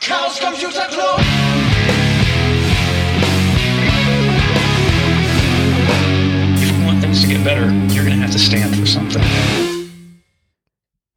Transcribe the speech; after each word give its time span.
Chaos 0.00 0.40
Computer 0.40 0.88
Club. 0.88 1.20
If 6.56 6.70
you 6.70 6.86
want 6.86 7.02
things 7.02 7.20
to 7.20 7.28
get 7.28 7.44
better, 7.44 7.66
you're 7.92 8.04
to 8.04 8.22
have 8.22 8.32
to 8.32 8.38
stand 8.38 8.74
for 8.76 8.86
something. 8.86 9.22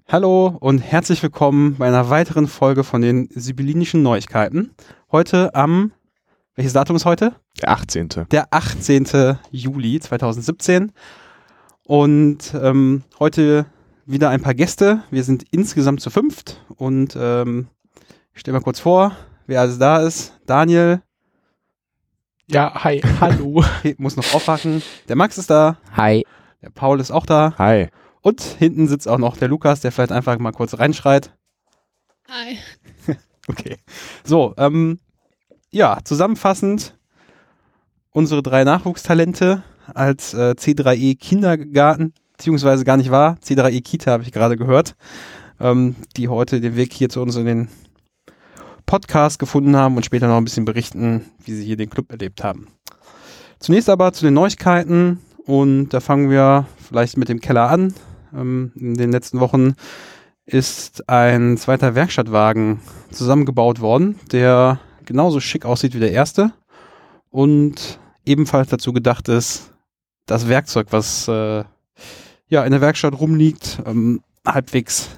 Hallo 0.09 0.57
und 0.59 0.79
herzlich 0.79 1.23
willkommen 1.23 1.77
bei 1.77 1.87
einer 1.87 2.09
weiteren 2.09 2.47
Folge 2.47 2.83
von 2.83 3.01
den 3.01 3.29
Sibyllinischen 3.31 4.03
Neuigkeiten. 4.03 4.71
Heute 5.13 5.55
am, 5.55 5.93
welches 6.55 6.73
Datum 6.73 6.97
ist 6.97 7.05
heute? 7.05 7.35
Der 7.61 7.69
18. 7.69 8.09
Der 8.31 8.47
18. 8.51 9.37
Juli 9.49 10.01
2017. 10.01 10.91
Und 11.85 12.53
ähm, 12.61 13.03
heute 13.17 13.65
wieder 14.05 14.29
ein 14.29 14.41
paar 14.41 14.53
Gäste. 14.53 15.03
Wir 15.09 15.23
sind 15.23 15.45
insgesamt 15.51 16.01
zu 16.01 16.09
fünft 16.09 16.61
und 16.75 17.17
ähm, 17.17 17.69
ich 18.33 18.39
stelle 18.39 18.57
mal 18.57 18.63
kurz 18.63 18.79
vor, 18.79 19.15
wer 19.47 19.61
alles 19.61 19.77
da 19.77 20.01
ist. 20.01 20.39
Daniel 20.45 21.01
Ja, 22.47 22.83
hi, 22.83 23.01
hallo. 23.21 23.63
muss 23.97 24.15
noch 24.15 24.33
aufwachen. 24.33 24.81
Der 25.07 25.15
Max 25.15 25.37
ist 25.37 25.49
da. 25.49 25.77
Hi. 25.95 26.25
Der 26.61 26.69
Paul 26.69 26.99
ist 26.99 27.11
auch 27.11 27.25
da. 27.25 27.53
Hi. 27.57 27.89
Und 28.21 28.41
hinten 28.41 28.87
sitzt 28.87 29.07
auch 29.07 29.17
noch 29.17 29.37
der 29.37 29.49
Lukas, 29.49 29.81
der 29.81 29.91
vielleicht 29.91 30.11
einfach 30.11 30.37
mal 30.39 30.51
kurz 30.51 30.77
reinschreit. 30.77 31.33
Hi. 32.29 32.57
Okay. 33.49 33.75
So, 34.23 34.53
ähm, 34.55 34.99
ja, 35.69 35.97
zusammenfassend 36.05 36.97
unsere 38.11 38.41
drei 38.41 38.63
Nachwuchstalente 38.63 39.63
als 39.93 40.33
äh, 40.33 40.55
C3E 40.57 41.19
Kindergarten, 41.19 42.13
beziehungsweise 42.31 42.85
gar 42.85 42.95
nicht 42.95 43.11
wahr, 43.11 43.37
C3E 43.43 43.81
Kita 43.83 44.11
habe 44.11 44.23
ich 44.23 44.31
gerade 44.31 44.55
gehört, 44.55 44.95
ähm, 45.59 45.97
die 46.15 46.29
heute 46.29 46.61
den 46.61 46.77
Weg 46.77 46.93
hier 46.93 47.09
zu 47.09 47.21
uns 47.21 47.35
in 47.35 47.45
den 47.45 47.67
Podcast 48.85 49.39
gefunden 49.39 49.75
haben 49.75 49.95
und 49.95 50.05
später 50.05 50.27
noch 50.27 50.37
ein 50.37 50.43
bisschen 50.43 50.65
berichten, 50.65 51.25
wie 51.43 51.53
sie 51.53 51.65
hier 51.65 51.77
den 51.77 51.89
Club 51.89 52.11
erlebt 52.11 52.43
haben. 52.43 52.67
Zunächst 53.59 53.89
aber 53.89 54.13
zu 54.13 54.25
den 54.25 54.33
Neuigkeiten 54.33 55.19
und 55.45 55.89
da 55.89 55.99
fangen 55.99 56.29
wir 56.29 56.67
vielleicht 56.77 57.17
mit 57.17 57.29
dem 57.29 57.39
Keller 57.39 57.69
an. 57.69 57.93
Ähm, 58.33 58.71
in 58.75 58.95
den 58.95 59.11
letzten 59.11 59.39
Wochen 59.39 59.75
ist 60.45 61.09
ein 61.09 61.57
zweiter 61.57 61.95
Werkstattwagen 61.95 62.81
zusammengebaut 63.11 63.79
worden, 63.79 64.19
der 64.31 64.79
genauso 65.05 65.39
schick 65.39 65.65
aussieht 65.65 65.93
wie 65.95 65.99
der 65.99 66.11
erste 66.11 66.51
und 67.29 67.99
ebenfalls 68.25 68.69
dazu 68.69 68.93
gedacht 68.93 69.27
ist, 69.29 69.71
das 70.25 70.47
Werkzeug, 70.47 70.87
was 70.91 71.27
äh, 71.27 71.63
ja 72.47 72.63
in 72.63 72.71
der 72.71 72.81
Werkstatt 72.81 73.19
rumliegt, 73.19 73.81
ähm, 73.85 74.21
halbwegs 74.45 75.09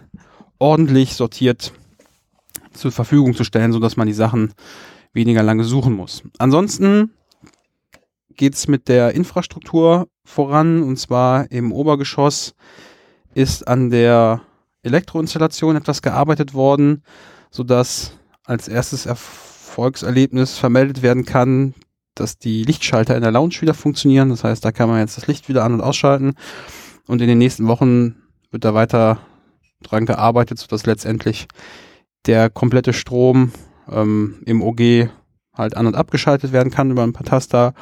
ordentlich 0.59 1.15
sortiert 1.15 1.73
zur 2.75 2.91
Verfügung 2.91 3.33
zu 3.33 3.43
stellen, 3.43 3.71
sodass 3.71 3.97
man 3.97 4.07
die 4.07 4.13
Sachen 4.13 4.53
weniger 5.13 5.43
lange 5.43 5.63
suchen 5.63 5.93
muss. 5.93 6.23
Ansonsten 6.37 7.11
geht's 8.35 8.67
mit 8.67 8.87
der 8.87 9.15
Infrastruktur 9.15 10.07
voran 10.23 10.83
und 10.83 10.97
zwar 10.97 11.49
im 11.51 11.71
Obergeschoss 11.71 12.55
ist 13.33 13.67
an 13.67 13.89
der 13.89 14.41
Elektroinstallation 14.83 15.75
etwas 15.75 16.01
gearbeitet 16.01 16.53
worden, 16.53 17.03
sodass 17.49 18.17
als 18.43 18.67
erstes 18.67 19.05
Erfolgserlebnis 19.05 20.57
vermeldet 20.57 21.01
werden 21.01 21.25
kann, 21.25 21.73
dass 22.13 22.37
die 22.37 22.63
Lichtschalter 22.63 23.15
in 23.15 23.21
der 23.21 23.31
Lounge 23.31 23.61
wieder 23.61 23.73
funktionieren. 23.73 24.29
Das 24.29 24.43
heißt, 24.43 24.63
da 24.63 24.71
kann 24.71 24.89
man 24.89 24.99
jetzt 24.99 25.17
das 25.17 25.27
Licht 25.27 25.49
wieder 25.49 25.63
an- 25.63 25.73
und 25.73 25.81
ausschalten. 25.81 26.35
Und 27.07 27.21
in 27.21 27.27
den 27.27 27.37
nächsten 27.37 27.67
Wochen 27.67 28.15
wird 28.51 28.63
da 28.63 28.73
weiter 28.73 29.19
dran 29.83 30.05
gearbeitet, 30.05 30.59
sodass 30.59 30.85
letztendlich 30.85 31.47
der 32.27 32.49
komplette 32.49 32.93
Strom 32.93 33.51
ähm, 33.89 34.41
im 34.45 34.61
OG 34.61 35.09
halt 35.53 35.77
an- 35.77 35.87
und 35.87 35.95
abgeschaltet 35.95 36.51
werden 36.51 36.71
kann 36.71 36.91
über 36.91 37.03
ein 37.03 37.13
paar 37.13 37.25
Taster 37.25 37.73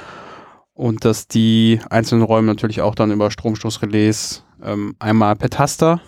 und 0.73 1.05
dass 1.05 1.27
die 1.27 1.79
einzelnen 1.89 2.23
Räume 2.23 2.47
natürlich 2.47 2.81
auch 2.81 2.95
dann 2.95 3.11
über 3.11 3.31
Stromstoßrelais 3.31 4.43
ähm, 4.63 4.95
einmal 4.99 5.35
per 5.35 5.49
Taster, 5.49 6.01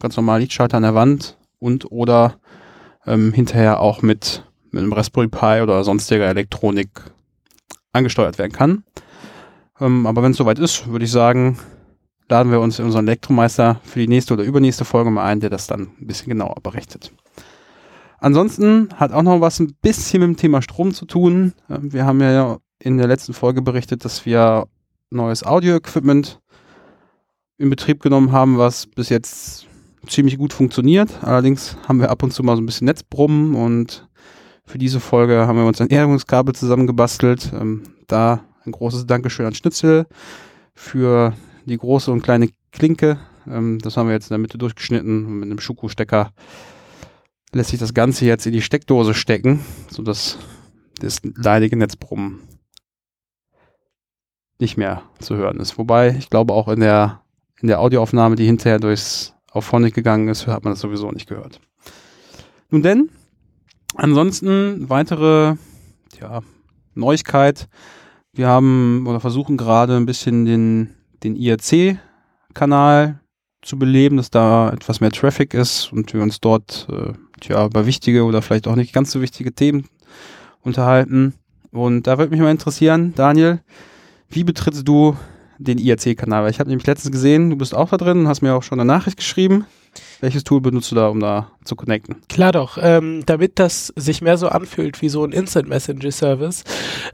ganz 0.00 0.16
normal 0.16 0.40
Lichtschalter 0.40 0.76
an 0.76 0.82
der 0.82 0.94
Wand 0.94 1.38
und 1.58 1.90
oder 1.90 2.36
ähm, 3.06 3.32
hinterher 3.32 3.80
auch 3.80 4.02
mit, 4.02 4.44
mit 4.70 4.82
einem 4.82 4.92
Raspberry 4.92 5.28
Pi 5.28 5.60
oder 5.62 5.84
sonstiger 5.84 6.26
Elektronik 6.26 6.88
angesteuert 7.92 8.38
werden 8.38 8.52
kann. 8.52 8.84
Ähm, 9.80 10.06
aber 10.06 10.22
wenn 10.22 10.32
es 10.32 10.36
soweit 10.36 10.58
ist, 10.58 10.88
würde 10.88 11.04
ich 11.04 11.10
sagen, 11.10 11.58
laden 12.28 12.52
wir 12.52 12.60
uns 12.60 12.78
unseren 12.80 13.06
Elektromeister 13.06 13.80
für 13.84 13.98
die 13.98 14.08
nächste 14.08 14.34
oder 14.34 14.44
übernächste 14.44 14.84
Folge 14.84 15.10
mal 15.10 15.24
ein, 15.24 15.40
der 15.40 15.50
das 15.50 15.66
dann 15.66 15.92
ein 16.00 16.06
bisschen 16.06 16.28
genauer 16.28 16.56
berichtet. 16.62 17.12
Ansonsten 18.20 18.88
hat 18.96 19.12
auch 19.12 19.22
noch 19.22 19.40
was 19.40 19.60
ein 19.60 19.74
bisschen 19.80 20.20
mit 20.20 20.28
dem 20.28 20.36
Thema 20.36 20.62
Strom 20.62 20.92
zu 20.92 21.06
tun. 21.06 21.54
Ähm, 21.68 21.92
Wir 21.92 22.04
haben 22.04 22.20
ja 22.20 22.58
in 22.78 22.98
der 22.98 23.08
letzten 23.08 23.32
Folge 23.32 23.62
berichtet, 23.62 24.04
dass 24.04 24.26
wir 24.26 24.66
neues 25.10 25.44
Audio-Equipment 25.44 26.40
in 27.58 27.70
Betrieb 27.70 28.00
genommen 28.02 28.32
haben, 28.32 28.58
was 28.58 28.86
bis 28.86 29.08
jetzt 29.08 29.66
ziemlich 30.06 30.38
gut 30.38 30.52
funktioniert. 30.52 31.22
Allerdings 31.22 31.76
haben 31.86 32.00
wir 32.00 32.10
ab 32.10 32.22
und 32.22 32.32
zu 32.32 32.42
mal 32.42 32.56
so 32.56 32.62
ein 32.62 32.66
bisschen 32.66 32.86
Netzbrummen 32.86 33.54
und 33.54 34.08
für 34.64 34.78
diese 34.78 35.00
Folge 35.00 35.46
haben 35.46 35.58
wir 35.58 35.66
uns 35.66 35.80
ein 35.80 35.88
Erdungskabel 35.88 36.54
zusammengebastelt. 36.54 37.52
Ähm, 37.52 37.82
da 38.06 38.44
ein 38.64 38.72
großes 38.72 39.06
Dankeschön 39.06 39.46
an 39.46 39.54
Schnitzel 39.54 40.06
für 40.74 41.34
die 41.64 41.76
große 41.76 42.10
und 42.10 42.22
kleine 42.22 42.50
Klinke. 42.72 43.18
Ähm, 43.48 43.78
das 43.80 43.96
haben 43.96 44.08
wir 44.08 44.14
jetzt 44.14 44.30
in 44.30 44.34
der 44.34 44.38
Mitte 44.38 44.58
durchgeschnitten 44.58 45.38
mit 45.38 45.46
einem 45.46 45.60
Schuko-Stecker 45.60 46.32
lässt 47.52 47.70
sich 47.70 47.80
das 47.80 47.94
Ganze 47.94 48.24
jetzt 48.24 48.46
in 48.46 48.52
die 48.52 48.62
Steckdose 48.62 49.14
stecken, 49.14 49.60
sodass 49.90 50.38
das 51.00 51.20
leidige 51.22 51.76
Netzbrummen 51.76 52.40
nicht 54.58 54.76
mehr 54.76 55.02
zu 55.18 55.36
hören 55.36 55.58
ist. 55.58 55.78
Wobei, 55.78 56.16
ich 56.18 56.30
glaube 56.30 56.52
auch 56.52 56.68
in 56.68 56.80
der, 56.80 57.22
in 57.60 57.68
der 57.68 57.80
Audioaufnahme, 57.80 58.36
die 58.36 58.46
hinterher 58.46 58.78
durchs 58.78 59.34
Auphonic 59.50 59.94
gegangen 59.94 60.28
ist, 60.28 60.46
hat 60.46 60.64
man 60.64 60.74
das 60.74 60.80
sowieso 60.80 61.10
nicht 61.10 61.28
gehört. 61.28 61.60
Nun 62.68 62.82
denn, 62.82 63.10
ansonsten 63.94 64.88
weitere 64.88 65.56
ja, 66.20 66.40
Neuigkeit. 66.94 67.68
Wir 68.32 68.46
haben 68.46 69.06
oder 69.08 69.18
versuchen 69.18 69.56
gerade 69.56 69.96
ein 69.96 70.06
bisschen 70.06 70.44
den, 70.44 70.94
den 71.24 71.34
IRC-Kanal 71.34 73.20
zu 73.62 73.78
beleben, 73.78 74.16
dass 74.16 74.30
da 74.30 74.70
etwas 74.70 75.00
mehr 75.00 75.10
Traffic 75.10 75.54
ist 75.54 75.92
und 75.92 76.14
wir 76.14 76.22
uns 76.22 76.40
dort 76.40 76.86
äh, 76.90 77.12
tja, 77.40 77.66
über 77.66 77.86
wichtige 77.86 78.24
oder 78.24 78.42
vielleicht 78.42 78.68
auch 78.68 78.76
nicht 78.76 78.92
ganz 78.92 79.10
so 79.10 79.20
wichtige 79.20 79.52
Themen 79.52 79.86
unterhalten. 80.62 81.34
Und 81.72 82.06
da 82.06 82.18
würde 82.18 82.30
mich 82.30 82.40
mal 82.40 82.50
interessieren, 82.50 83.14
Daniel, 83.14 83.60
wie 84.28 84.44
betrittst 84.44 84.86
du 84.86 85.16
den 85.58 85.78
IRC-Kanal? 85.78 86.44
Weil 86.44 86.50
ich 86.50 86.60
habe 86.60 86.70
nämlich 86.70 86.86
letztens 86.86 87.12
gesehen, 87.12 87.50
du 87.50 87.56
bist 87.56 87.74
auch 87.74 87.90
da 87.90 87.96
drin 87.96 88.20
und 88.20 88.28
hast 88.28 88.42
mir 88.42 88.54
auch 88.54 88.62
schon 88.62 88.80
eine 88.80 88.86
Nachricht 88.86 89.18
geschrieben. 89.18 89.66
Welches 90.20 90.44
Tool 90.44 90.60
benutzt 90.60 90.90
du 90.92 90.94
da, 90.94 91.08
um 91.08 91.18
da 91.18 91.50
zu 91.64 91.74
connecten? 91.74 92.16
Klar 92.28 92.52
doch, 92.52 92.78
ähm, 92.80 93.24
damit 93.26 93.58
das 93.58 93.92
sich 93.96 94.22
mehr 94.22 94.38
so 94.38 94.48
anfühlt 94.48 95.02
wie 95.02 95.08
so 95.08 95.24
ein 95.24 95.32
Instant 95.32 95.68
Messenger 95.68 96.12
Service, 96.12 96.64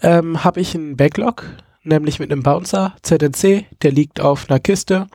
ähm, 0.02 0.44
habe 0.44 0.60
ich 0.60 0.74
einen 0.74 0.96
Backlog, 0.96 1.44
nämlich 1.84 2.18
mit 2.18 2.30
einem 2.30 2.42
Bouncer, 2.42 2.94
ZNC, 3.02 3.64
der 3.82 3.92
liegt 3.92 4.20
auf 4.20 4.50
einer 4.50 4.60
Kiste 4.60 5.06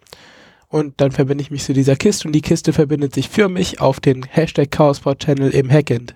und 0.72 1.02
dann 1.02 1.12
verbinde 1.12 1.42
ich 1.42 1.52
mich 1.52 1.64
zu 1.64 1.74
dieser 1.74 1.98
Kiste 1.98 2.28
und 2.28 2.32
die 2.34 2.42
Kiste 2.42 2.72
verbindet 2.72 3.14
sich 3.14 3.30
für 3.30 3.50
mich 3.50 3.82
auf 3.82 4.00
den 4.00 4.24
Hashtag 4.24 4.72
Chaosport 4.72 5.20
Channel 5.20 5.52
im 5.52 5.70
Hackend. 5.70 6.16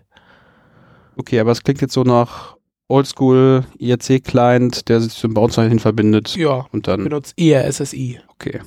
Okay, 1.18 1.40
aber 1.40 1.52
es 1.52 1.62
klingt 1.62 1.82
jetzt 1.82 1.94
so 1.94 2.04
nach 2.04 2.56
Oldschool 2.88 3.66
IRC-Client, 3.78 4.88
der 4.88 5.02
sich 5.02 5.14
zum 5.14 5.34
Bouncer 5.34 5.64
hin 5.68 5.80
verbindet 5.80 6.36
Ja, 6.38 6.68
und 6.72 6.88
dann 6.88 7.04
benutzt 7.04 7.34
IRSSI. 7.36 8.20
Okay. 8.30 8.62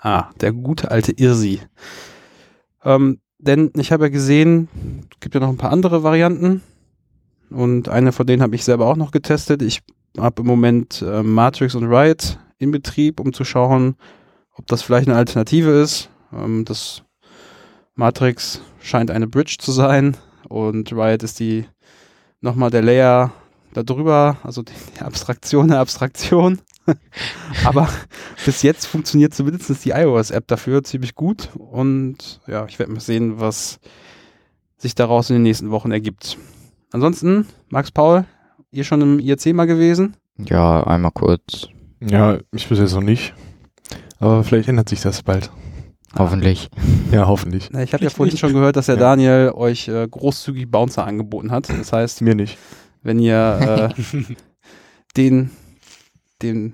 Ah, 0.00 0.30
der 0.40 0.52
gute 0.52 0.90
alte 0.90 1.12
Irsi. 1.12 1.60
Ähm, 2.84 3.20
denn 3.38 3.72
ich 3.76 3.92
habe 3.92 4.04
ja 4.04 4.08
gesehen, 4.08 4.68
es 5.12 5.20
gibt 5.20 5.34
ja 5.34 5.40
noch 5.40 5.48
ein 5.48 5.58
paar 5.58 5.72
andere 5.72 6.02
Varianten. 6.02 6.62
Und 7.50 7.88
eine 7.88 8.12
von 8.12 8.26
denen 8.26 8.42
habe 8.42 8.54
ich 8.54 8.64
selber 8.64 8.86
auch 8.86 8.96
noch 8.96 9.10
getestet. 9.10 9.62
Ich 9.62 9.82
habe 10.18 10.42
im 10.42 10.48
Moment 10.48 11.02
äh, 11.02 11.22
Matrix 11.22 11.74
und 11.74 11.84
Riot 11.84 12.38
in 12.58 12.70
Betrieb, 12.70 13.20
um 13.20 13.32
zu 13.32 13.44
schauen, 13.44 13.96
ob 14.56 14.66
das 14.66 14.82
vielleicht 14.82 15.08
eine 15.08 15.16
Alternative 15.16 15.70
ist. 15.70 16.10
Ähm, 16.32 16.64
das 16.64 17.02
Matrix 17.94 18.60
scheint 18.80 19.10
eine 19.10 19.26
Bridge 19.26 19.56
zu 19.58 19.72
sein 19.72 20.16
und 20.48 20.92
Riot 20.92 21.22
ist 21.22 21.40
die 21.40 21.66
nochmal 22.40 22.70
der 22.70 22.82
Layer 22.82 23.32
darüber, 23.72 24.38
also 24.42 24.62
die 24.62 24.72
die 24.96 25.02
Abstraktion 25.02 25.68
der 25.68 25.80
Abstraktion. 25.80 26.60
Aber 27.64 27.88
bis 28.44 28.62
jetzt 28.62 28.86
funktioniert 28.86 29.34
zumindest 29.34 29.84
die 29.84 29.90
iOS-App 29.90 30.46
dafür 30.46 30.84
ziemlich 30.84 31.14
gut 31.14 31.50
und 31.58 32.40
ja, 32.46 32.66
ich 32.66 32.78
werde 32.78 32.92
mal 32.92 33.00
sehen, 33.00 33.40
was 33.40 33.80
sich 34.78 34.94
daraus 34.94 35.30
in 35.30 35.36
den 35.36 35.42
nächsten 35.42 35.70
Wochen 35.70 35.90
ergibt. 35.90 36.38
Ansonsten, 36.92 37.46
Max 37.68 37.90
Paul, 37.90 38.24
ihr 38.70 38.84
schon 38.84 39.00
im 39.00 39.18
IRC 39.18 39.52
mal 39.54 39.66
gewesen? 39.66 40.16
Ja, 40.38 40.84
einmal 40.84 41.12
kurz. 41.12 41.68
Ja, 42.00 42.38
ich 42.52 42.68
bis 42.68 42.78
jetzt 42.78 42.94
noch 42.94 43.02
nicht. 43.02 43.34
Aber 44.18 44.44
vielleicht 44.44 44.68
ändert 44.68 44.88
sich 44.88 45.00
das 45.00 45.22
bald. 45.22 45.50
Hoffentlich. 46.18 46.70
Ja, 47.12 47.26
hoffentlich. 47.26 47.68
Na, 47.72 47.82
ich 47.82 47.92
habe 47.92 48.04
ja 48.04 48.10
vorhin 48.10 48.32
nicht. 48.32 48.40
schon 48.40 48.52
gehört, 48.54 48.76
dass 48.76 48.86
der 48.86 48.94
Ja. 48.94 49.00
Daniel 49.00 49.52
euch 49.54 49.88
äh, 49.88 50.08
großzügig 50.08 50.70
Bouncer 50.70 51.04
angeboten 51.06 51.50
hat. 51.50 51.68
Das 51.68 51.92
heißt, 51.92 52.22
Mir 52.22 52.34
nicht. 52.34 52.56
wenn 53.02 53.18
ihr 53.18 53.92
äh, 53.98 54.34
den, 55.16 55.50
den, 56.42 56.72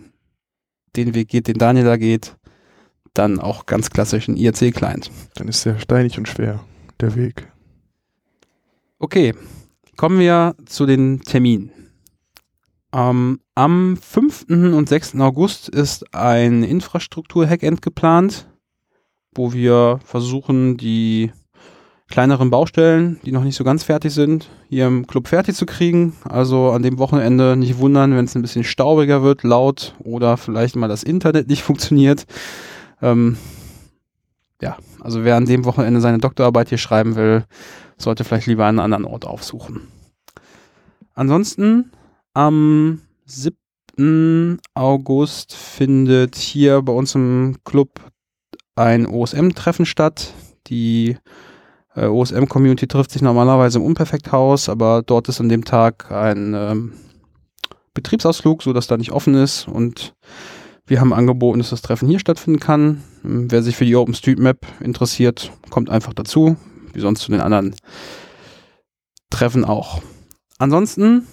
den 0.95 1.15
Weg 1.15 1.29
geht, 1.29 1.49
den 1.49 1.59
Daniel 1.59 1.85
da 1.85 1.97
geht, 1.97 2.37
dann 3.15 3.41
auch 3.41 3.67
ganz 3.67 3.91
klassisch 3.91 4.29
ein 4.29 4.37
IRC-Client. 4.37 5.11
Dann 5.35 5.49
ist 5.49 5.65
der 5.67 5.79
steinig 5.79 6.19
und 6.19 6.29
schwer, 6.29 6.61
der 7.01 7.15
Weg. 7.17 7.49
Okay, 8.99 9.35
kommen 9.97 10.21
wir 10.21 10.55
zu 10.67 10.87
den 10.87 11.21
Terminen. 11.21 11.73
Ähm, 12.95 13.41
am 13.55 13.97
5. 13.97 14.47
und 14.49 14.89
6. 14.89 15.19
August 15.21 15.69
ist 15.69 16.15
ein 16.15 16.63
Infrastruktur-Hackend 16.63 17.81
geplant, 17.81 18.49
wo 19.35 19.53
wir 19.53 19.99
versuchen, 20.05 20.77
die 20.77 21.33
kleineren 22.09 22.51
Baustellen, 22.51 23.19
die 23.25 23.33
noch 23.33 23.45
nicht 23.45 23.57
so 23.57 23.65
ganz 23.65 23.85
fertig 23.85 24.13
sind, 24.13 24.51
hier 24.69 24.87
im 24.87 25.07
Club 25.07 25.29
fertig 25.29 25.57
zu 25.57 25.65
kriegen. 25.65 26.13
Also 26.29 26.71
an 26.71 26.83
dem 26.83 26.99
Wochenende 26.99 27.57
nicht 27.57 27.79
wundern, 27.79 28.15
wenn 28.15 28.27
es 28.27 28.35
ein 28.35 28.43
bisschen 28.43 28.65
staubiger 28.65 29.23
wird, 29.23 29.43
laut 29.43 29.95
oder 30.01 30.37
vielleicht 30.37 30.77
mal 30.77 30.89
das 30.89 31.03
Internet 31.03 31.49
nicht 31.49 31.63
funktioniert. 31.63 32.27
Ähm, 33.01 33.39
ja, 34.61 34.77
also 35.01 35.25
wer 35.25 35.37
an 35.37 35.47
dem 35.47 35.65
Wochenende 35.65 36.03
seine 36.03 36.19
Doktorarbeit 36.19 36.69
hier 36.69 36.79
schreiben 36.79 37.17
will, 37.17 37.47
sollte 37.97 38.25
vielleicht 38.25 38.47
lieber 38.47 38.67
einen 38.67 38.79
anderen 38.79 39.07
Ort 39.07 39.27
aufsuchen. 39.27 39.89
Ansonsten 41.15 41.91
am 42.35 43.01
7. 43.25 44.59
August 44.75 45.55
findet 45.55 46.37
hier 46.37 46.83
bei 46.83 46.93
uns 46.93 47.15
im 47.15 47.57
Club 47.65 48.01
ein 48.75 49.07
OSM-Treffen 49.07 49.87
statt. 49.87 50.33
Die 50.67 51.17
äh, 51.95 52.07
OSM-Community 52.07 52.87
trifft 52.87 53.11
sich 53.11 53.23
normalerweise 53.23 53.79
im 53.79 53.85
Unperfekthaus, 53.85 54.69
aber 54.69 55.03
dort 55.03 55.29
ist 55.29 55.41
an 55.41 55.49
dem 55.49 55.65
Tag 55.65 56.11
ein 56.11 56.55
ähm, 56.55 56.93
Betriebsausflug, 57.95 58.63
sodass 58.63 58.87
da 58.87 58.97
nicht 58.97 59.13
offen 59.13 59.35
ist 59.35 59.69
und 59.69 60.15
wir 60.87 61.01
haben 61.01 61.13
angeboten, 61.13 61.59
dass 61.59 61.71
das 61.71 61.83
Treffen 61.83 62.09
hier 62.09 62.19
stattfinden 62.19 62.61
kann. 62.61 63.03
Ähm, 63.25 63.51
Wer 63.51 63.63
sich 63.63 63.77
für 63.77 63.85
die 63.85 63.97
OpenStreetMap 63.97 64.67
interessiert, 64.81 65.53
kommt 65.71 65.91
einfach 65.91 66.15
dazu, 66.15 66.57
wie 66.93 67.01
sonst 67.01 67.21
zu 67.21 67.31
den 67.31 67.41
anderen 67.41 67.75
Treffen 69.31 69.65
auch. 69.65 70.03
Ansonsten 70.59 71.27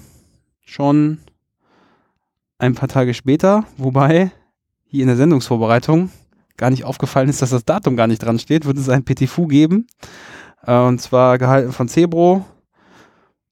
schon 0.70 1.20
ein 2.60 2.76
paar 2.76 2.90
Tage 2.90 3.14
später, 3.14 3.66
wobei 3.78 4.32
hier 4.86 5.02
in 5.02 5.08
der 5.08 5.18
Sendungsvorbereitung 5.18 6.12
gar 6.58 6.70
nicht 6.70 6.84
aufgefallen 6.84 7.30
ist, 7.30 7.42
dass 7.42 7.52
das 7.52 7.66
Datum 7.66 7.96
gar 7.96 8.08
nicht 8.08 8.20
dran 8.20 8.38
steht, 8.38 8.66
wird 8.66 8.78
es 8.78 8.90
ein 8.90 9.04
PTFU 9.04 9.48
geben. 9.48 9.88
Äh, 10.64 10.78
und 10.78 11.00
zwar 11.00 11.38
gehalten 11.38 11.72
von 11.72 11.88
Cebro 11.88 12.46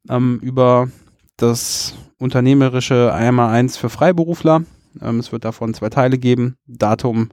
ähm, 0.09 0.39
über 0.41 0.89
das 1.37 1.95
unternehmerische 2.19 3.13
einmal 3.13 3.53
eins 3.53 3.77
für 3.77 3.89
Freiberufler. 3.89 4.63
Ähm, 5.01 5.19
es 5.19 5.31
wird 5.31 5.45
davon 5.45 5.73
zwei 5.73 5.89
Teile 5.89 6.17
geben. 6.17 6.57
Datum 6.67 7.29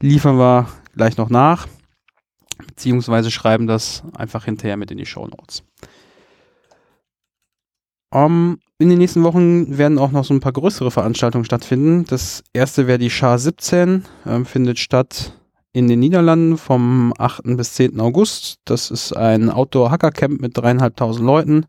liefern 0.00 0.38
wir 0.38 0.68
gleich 0.94 1.16
noch 1.16 1.30
nach, 1.30 1.66
beziehungsweise 2.66 3.30
schreiben 3.30 3.66
das 3.66 4.04
einfach 4.14 4.44
hinterher 4.44 4.76
mit 4.76 4.90
in 4.90 4.98
die 4.98 5.06
Show 5.06 5.26
Notes. 5.26 5.64
Um, 8.10 8.58
in 8.78 8.88
den 8.88 8.98
nächsten 8.98 9.24
Wochen 9.24 9.78
werden 9.78 9.98
auch 9.98 10.12
noch 10.12 10.24
so 10.24 10.34
ein 10.34 10.40
paar 10.40 10.52
größere 10.52 10.90
Veranstaltungen 10.90 11.44
stattfinden. 11.44 12.04
Das 12.08 12.44
erste 12.52 12.86
wäre 12.86 12.98
die 12.98 13.10
SHA 13.10 13.38
17, 13.38 14.04
ähm, 14.26 14.46
findet 14.46 14.78
statt 14.78 15.32
in 15.72 15.88
den 15.88 16.00
Niederlanden 16.00 16.56
vom 16.56 17.12
8. 17.18 17.56
bis 17.56 17.74
10. 17.74 18.00
August. 18.00 18.58
Das 18.64 18.90
ist 18.90 19.14
ein 19.14 19.50
Outdoor-Hacker-Camp 19.50 20.40
mit 20.40 20.56
dreieinhalbtausend 20.56 21.26
Leuten. 21.26 21.66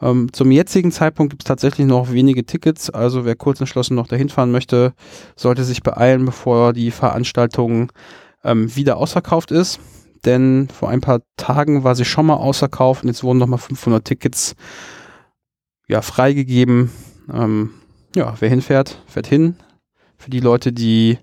Ähm, 0.00 0.32
zum 0.32 0.50
jetzigen 0.50 0.90
Zeitpunkt 0.90 1.30
gibt 1.30 1.42
es 1.42 1.46
tatsächlich 1.46 1.86
noch 1.86 2.10
wenige 2.10 2.44
Tickets, 2.44 2.90
also 2.90 3.24
wer 3.24 3.36
kurz 3.36 3.60
entschlossen 3.60 3.94
noch 3.94 4.08
dahin 4.08 4.28
fahren 4.28 4.50
möchte, 4.50 4.94
sollte 5.36 5.62
sich 5.62 5.82
beeilen, 5.82 6.24
bevor 6.24 6.72
die 6.72 6.90
Veranstaltung 6.90 7.92
ähm, 8.42 8.74
wieder 8.74 8.96
ausverkauft 8.96 9.52
ist. 9.52 9.78
Denn 10.24 10.68
vor 10.72 10.88
ein 10.88 11.00
paar 11.00 11.20
Tagen 11.36 11.84
war 11.84 11.94
sie 11.94 12.04
schon 12.04 12.26
mal 12.26 12.34
ausverkauft 12.34 13.04
und 13.04 13.08
jetzt 13.08 13.22
wurden 13.22 13.38
nochmal 13.38 13.58
500 13.58 14.04
Tickets 14.04 14.56
ja, 15.88 16.02
freigegeben. 16.02 16.90
Ähm, 17.32 17.70
ja, 18.14 18.34
wer 18.40 18.48
hinfährt, 18.48 19.02
fährt 19.06 19.26
hin. 19.26 19.56
Für 20.16 20.30
die 20.30 20.40
Leute, 20.40 20.72
die 20.72 21.18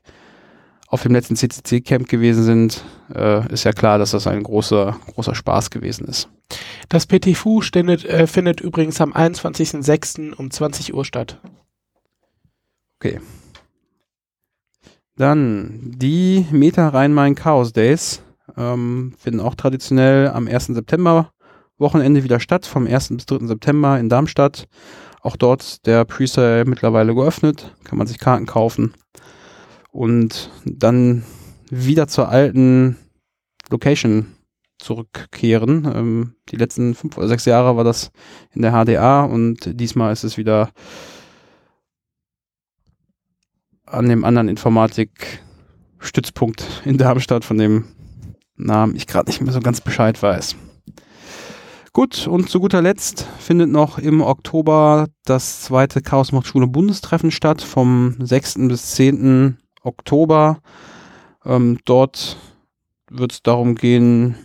auf 0.88 1.03
dem 1.03 1.13
letzten 1.13 1.35
CCC-Camp 1.35 2.07
gewesen 2.07 2.44
sind, 2.44 2.83
äh, 3.13 3.51
ist 3.53 3.63
ja 3.63 3.71
klar, 3.71 4.00
dass 4.00 4.11
das 4.11 4.27
ein 4.27 4.44
großer, 4.44 4.97
großer 5.13 5.35
Spaß 5.35 5.69
gewesen 5.69 6.07
ist. 6.07 6.29
Das 6.89 7.06
PTFU 7.06 7.61
findet, 7.61 8.06
äh, 8.06 8.25
findet 8.25 8.59
übrigens 8.59 9.00
am 9.00 9.13
21.06. 9.13 10.33
um 10.33 10.50
20 10.50 10.94
Uhr 10.94 11.05
statt. 11.05 11.39
Dann 15.15 15.94
die 15.97 16.45
Meta 16.51 16.89
Rhein-Main 16.89 17.35
Chaos 17.35 17.71
Days 17.71 18.21
ähm, 18.57 19.13
finden 19.17 19.41
auch 19.41 19.55
traditionell 19.55 20.29
am 20.29 20.47
1. 20.47 20.67
September 20.67 21.31
Wochenende 21.79 22.23
wieder 22.23 22.39
statt, 22.39 22.65
vom 22.65 22.87
1. 22.87 23.09
bis 23.09 23.25
3. 23.25 23.47
September 23.47 23.99
in 23.99 24.07
Darmstadt. 24.09 24.67
Auch 25.21 25.35
dort 25.35 25.85
der 25.85 26.05
Presale 26.05 26.63
mittlerweile 26.65 27.13
geöffnet, 27.15 27.75
kann 27.83 27.97
man 27.97 28.07
sich 28.07 28.19
Karten 28.19 28.45
kaufen. 28.45 28.93
Und 29.91 30.49
dann 30.65 31.23
wieder 31.69 32.07
zur 32.07 32.29
alten 32.29 32.95
Location 33.69 34.27
zurückkehren. 34.79 35.85
Ähm, 35.93 36.35
die 36.49 36.55
letzten 36.55 36.95
fünf 36.95 37.15
oder 37.17 37.27
sechs 37.27 37.43
Jahre 37.45 37.77
war 37.77 37.83
das 37.83 38.11
in 38.53 38.61
der 38.61 38.71
HDA 38.71 39.23
und 39.23 39.79
diesmal 39.79 40.13
ist 40.13 40.23
es 40.23 40.37
wieder 40.37 40.69
an 43.85 44.07
dem 44.07 44.23
anderen 44.23 44.47
Informatik-Stützpunkt 44.47 46.63
in 46.85 46.97
Darmstadt, 46.97 47.43
von 47.43 47.57
dem 47.57 47.83
Namen 48.55 48.95
ich 48.95 49.07
gerade 49.07 49.29
nicht 49.29 49.41
mehr 49.41 49.51
so 49.51 49.59
ganz 49.59 49.81
Bescheid 49.81 50.21
weiß. 50.21 50.55
Gut, 52.00 52.28
und 52.28 52.50
zu 52.50 52.62
guter 52.62 52.81
Letzt 52.81 53.28
findet 53.40 53.69
noch 53.69 53.98
im 53.98 54.22
Oktober 54.22 55.07
das 55.25 55.63
zweite 55.63 56.00
Chaos 56.01 56.31
macht 56.31 56.48
Schule 56.48 56.66
Bundestreffen 56.66 57.30
statt, 57.30 57.62
vom 57.62 58.16
6. 58.19 58.69
bis 58.69 58.92
10. 58.92 59.57
Oktober. 59.84 60.62
Ähm, 61.44 61.78
dort 61.84 62.38
wird 63.12 63.34
es 63.34 63.44
darum 63.44 63.75
gehen, 63.75 64.36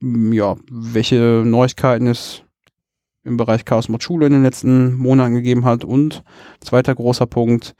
ja, 0.00 0.56
welche 0.68 1.44
Neuigkeiten 1.46 2.08
es 2.08 2.42
im 3.22 3.36
Bereich 3.36 3.64
Chaos 3.64 3.88
macht 3.88 4.02
Schule 4.02 4.26
in 4.26 4.32
den 4.32 4.42
letzten 4.42 4.96
Monaten 4.96 5.34
gegeben 5.36 5.64
hat. 5.64 5.84
Und 5.84 6.24
zweiter 6.58 6.96
großer 6.96 7.26
Punkt, 7.26 7.76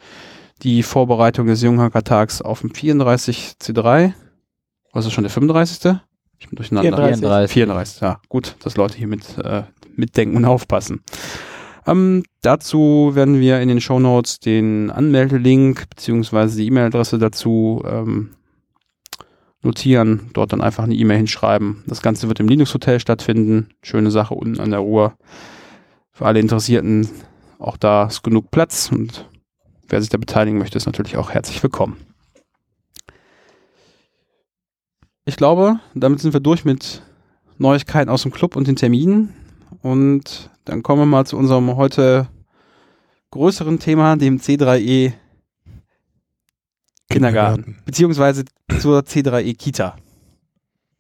die 0.62 0.84
Vorbereitung 0.84 1.48
des 1.48 1.60
Junghackertags 1.60 2.40
auf 2.40 2.60
dem 2.60 2.70
34C3. 2.70 4.12
Was 4.92 5.06
ist 5.06 5.12
schon 5.12 5.24
der 5.24 5.32
35.? 5.32 6.05
Ich 6.38 6.48
bin 6.48 6.56
durcheinander. 6.56 6.96
34. 6.96 7.52
34, 7.52 8.00
ja. 8.00 8.20
Gut, 8.28 8.56
dass 8.60 8.76
Leute 8.76 8.96
hier 8.98 9.06
mit, 9.06 9.38
äh, 9.38 9.62
mitdenken 9.94 10.36
und 10.36 10.44
aufpassen. 10.44 11.02
Ähm, 11.86 12.24
dazu 12.42 13.12
werden 13.14 13.40
wir 13.40 13.60
in 13.60 13.68
den 13.68 13.80
Shownotes 13.80 14.40
den 14.40 14.90
Anmeldelink 14.90 15.88
beziehungsweise 15.88 16.58
die 16.58 16.66
E-Mail-Adresse 16.66 17.18
dazu 17.18 17.82
ähm, 17.86 18.30
notieren, 19.62 20.30
dort 20.32 20.52
dann 20.52 20.60
einfach 20.60 20.84
eine 20.84 20.94
E-Mail 20.94 21.18
hinschreiben. 21.18 21.84
Das 21.86 22.02
Ganze 22.02 22.28
wird 22.28 22.40
im 22.40 22.48
Linux 22.48 22.74
Hotel 22.74 23.00
stattfinden. 23.00 23.68
Schöne 23.82 24.10
Sache 24.10 24.34
unten 24.34 24.60
an 24.60 24.70
der 24.70 24.80
Ruhr. 24.80 25.14
Für 26.12 26.26
alle 26.26 26.40
Interessierten 26.40 27.08
auch 27.58 27.76
da 27.76 28.06
ist 28.06 28.22
genug 28.22 28.50
Platz 28.50 28.90
und 28.92 29.28
wer 29.88 30.00
sich 30.00 30.10
da 30.10 30.18
beteiligen 30.18 30.58
möchte, 30.58 30.76
ist 30.76 30.86
natürlich 30.86 31.16
auch 31.16 31.30
herzlich 31.30 31.62
willkommen. 31.62 31.96
Ich 35.28 35.36
glaube, 35.36 35.80
damit 35.94 36.20
sind 36.20 36.32
wir 36.32 36.40
durch 36.40 36.64
mit 36.64 37.02
Neuigkeiten 37.58 38.08
aus 38.08 38.22
dem 38.22 38.30
Club 38.30 38.54
und 38.54 38.68
den 38.68 38.76
Terminen. 38.76 39.34
Und 39.82 40.50
dann 40.64 40.84
kommen 40.84 41.02
wir 41.02 41.06
mal 41.06 41.26
zu 41.26 41.36
unserem 41.36 41.74
heute 41.74 42.28
größeren 43.32 43.80
Thema, 43.80 44.16
dem 44.16 44.38
C3E 44.38 45.14
Kindergarten, 47.10 47.82
beziehungsweise 47.84 48.44
zur 48.80 49.00
C3E 49.00 49.56
Kita. 49.56 49.96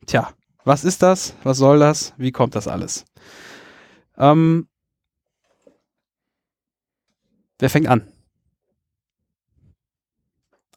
Tja, 0.06 0.30
was 0.64 0.84
ist 0.84 1.02
das? 1.02 1.34
Was 1.44 1.58
soll 1.58 1.78
das? 1.78 2.12
Wie 2.16 2.32
kommt 2.32 2.56
das 2.56 2.66
alles? 2.66 3.04
Ähm, 4.16 4.66
wer 7.60 7.70
fängt 7.70 7.86
an? 7.86 8.08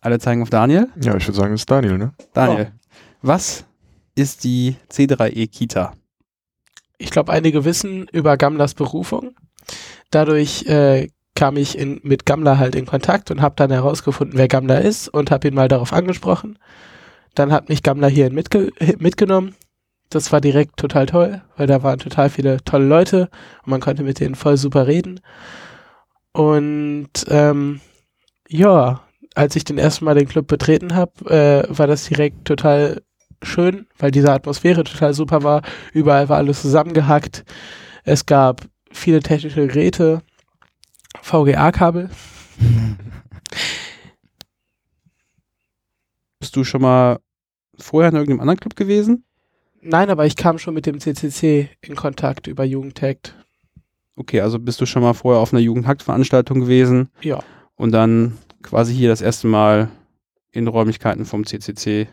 Alle 0.02 0.20
zeigen 0.20 0.44
auf 0.44 0.52
Daniel. 0.52 0.88
Ja, 1.02 1.16
ich 1.16 1.28
würde 1.28 1.38
sagen, 1.38 1.54
das 1.54 1.62
ist 1.62 1.72
Daniel, 1.72 1.98
ne? 1.98 2.14
Daniel, 2.34 2.74
was 3.22 3.66
ist 4.16 4.44
die 4.44 4.76
C3E 4.92 5.50
Kita? 5.50 5.94
Ich 6.98 7.12
glaube, 7.12 7.32
einige 7.32 7.66
wissen 7.66 8.08
über 8.12 8.38
Gamlas 8.38 8.74
Berufung. 8.74 9.36
Dadurch 10.12 10.66
äh, 10.66 11.10
kam 11.36 11.56
ich 11.56 11.78
in, 11.78 12.02
mit 12.04 12.26
Gamla 12.26 12.58
halt 12.58 12.76
in 12.76 12.86
Kontakt 12.86 13.32
und 13.32 13.42
habe 13.42 13.56
dann 13.56 13.72
herausgefunden, 13.72 14.38
wer 14.38 14.50
Gamla 14.50 14.80
ist 14.80 15.08
und 15.08 15.32
habe 15.32 15.48
ihn 15.48 15.54
mal 15.54 15.70
darauf 15.70 15.94
angesprochen. 15.94 16.60
Dann 17.36 17.54
hat 17.54 17.70
mich 17.70 17.84
Gammler 17.84 18.10
hier 18.10 18.32
mitge 18.32 18.72
mitgenommen. 18.98 19.56
Das 20.10 20.32
war 20.34 20.42
direkt 20.42 20.78
total 20.78 21.06
toll, 21.06 21.42
weil 21.56 21.68
da 21.68 21.84
waren 21.84 22.00
total 22.00 22.30
viele 22.30 22.62
tolle 22.64 22.86
Leute 22.86 23.30
und 23.64 23.70
man 23.70 23.80
konnte 23.80 24.04
mit 24.04 24.20
denen 24.20 24.36
voll 24.36 24.58
super 24.58 24.88
reden. 24.88 25.22
Und 26.34 27.10
ähm, 27.30 27.80
ja, 28.50 29.02
als 29.36 29.56
ich 29.56 29.64
den 29.64 29.78
ersten 29.78 30.06
Mal 30.06 30.16
den 30.16 30.28
Club 30.28 30.48
betreten 30.48 30.96
habe, 30.96 31.30
äh, 31.70 31.78
war 31.78 31.88
das 31.88 32.06
direkt 32.06 32.46
total 32.46 33.02
schön, 33.44 33.88
weil 33.98 34.12
diese 34.12 34.32
Atmosphäre 34.32 34.84
total 34.84 35.14
super 35.14 35.44
war. 35.44 35.62
Überall 35.94 36.30
war 36.30 36.38
alles 36.38 36.62
zusammengehackt. 36.62 37.44
Es 38.04 38.26
gab 38.26 38.62
viele 38.92 39.20
technische 39.22 39.68
Geräte, 39.68 40.22
VGA-Kabel. 41.22 42.10
Bist 46.40 46.56
du 46.56 46.64
schon 46.64 46.82
mal 46.82 47.20
vorher 47.78 48.10
in 48.10 48.16
irgendeinem 48.16 48.42
anderen 48.42 48.60
Club 48.60 48.76
gewesen? 48.76 49.26
Nein, 49.82 50.10
aber 50.10 50.26
ich 50.26 50.36
kam 50.36 50.58
schon 50.58 50.74
mit 50.74 50.86
dem 50.86 51.00
CCC 51.00 51.70
in 51.82 51.96
Kontakt 51.96 52.48
über 52.48 52.64
Jugendhackt. 52.64 53.36
Okay, 54.16 54.42
also 54.42 54.60
bist 54.60 54.82
du 54.82 54.86
schon 54.86 55.02
mal 55.02 55.14
vorher 55.14 55.42
auf 55.42 55.54
einer 55.54 55.62
Jugendhackt-Veranstaltung 55.62 56.60
gewesen 56.60 57.10
Ja, 57.22 57.40
und 57.76 57.92
dann 57.92 58.38
quasi 58.62 58.94
hier 58.94 59.08
das 59.08 59.22
erste 59.22 59.48
Mal 59.48 59.90
in 60.52 60.68
Räumlichkeiten 60.68 61.24
vom 61.26 61.46
CCC 61.46 62.08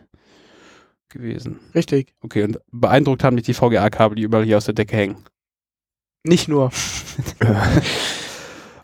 gewesen. 1.09 1.59
richtig. 1.75 2.13
Okay, 2.21 2.43
und 2.43 2.59
beeindruckt 2.71 3.23
haben 3.23 3.35
mich 3.35 3.45
die 3.45 3.53
VGA-Kabel, 3.53 4.15
die 4.15 4.23
überall 4.23 4.45
hier 4.45 4.57
aus 4.57 4.65
der 4.65 4.73
Decke 4.73 4.95
hängen. 4.95 5.17
Nicht 6.23 6.47
nur. 6.47 6.71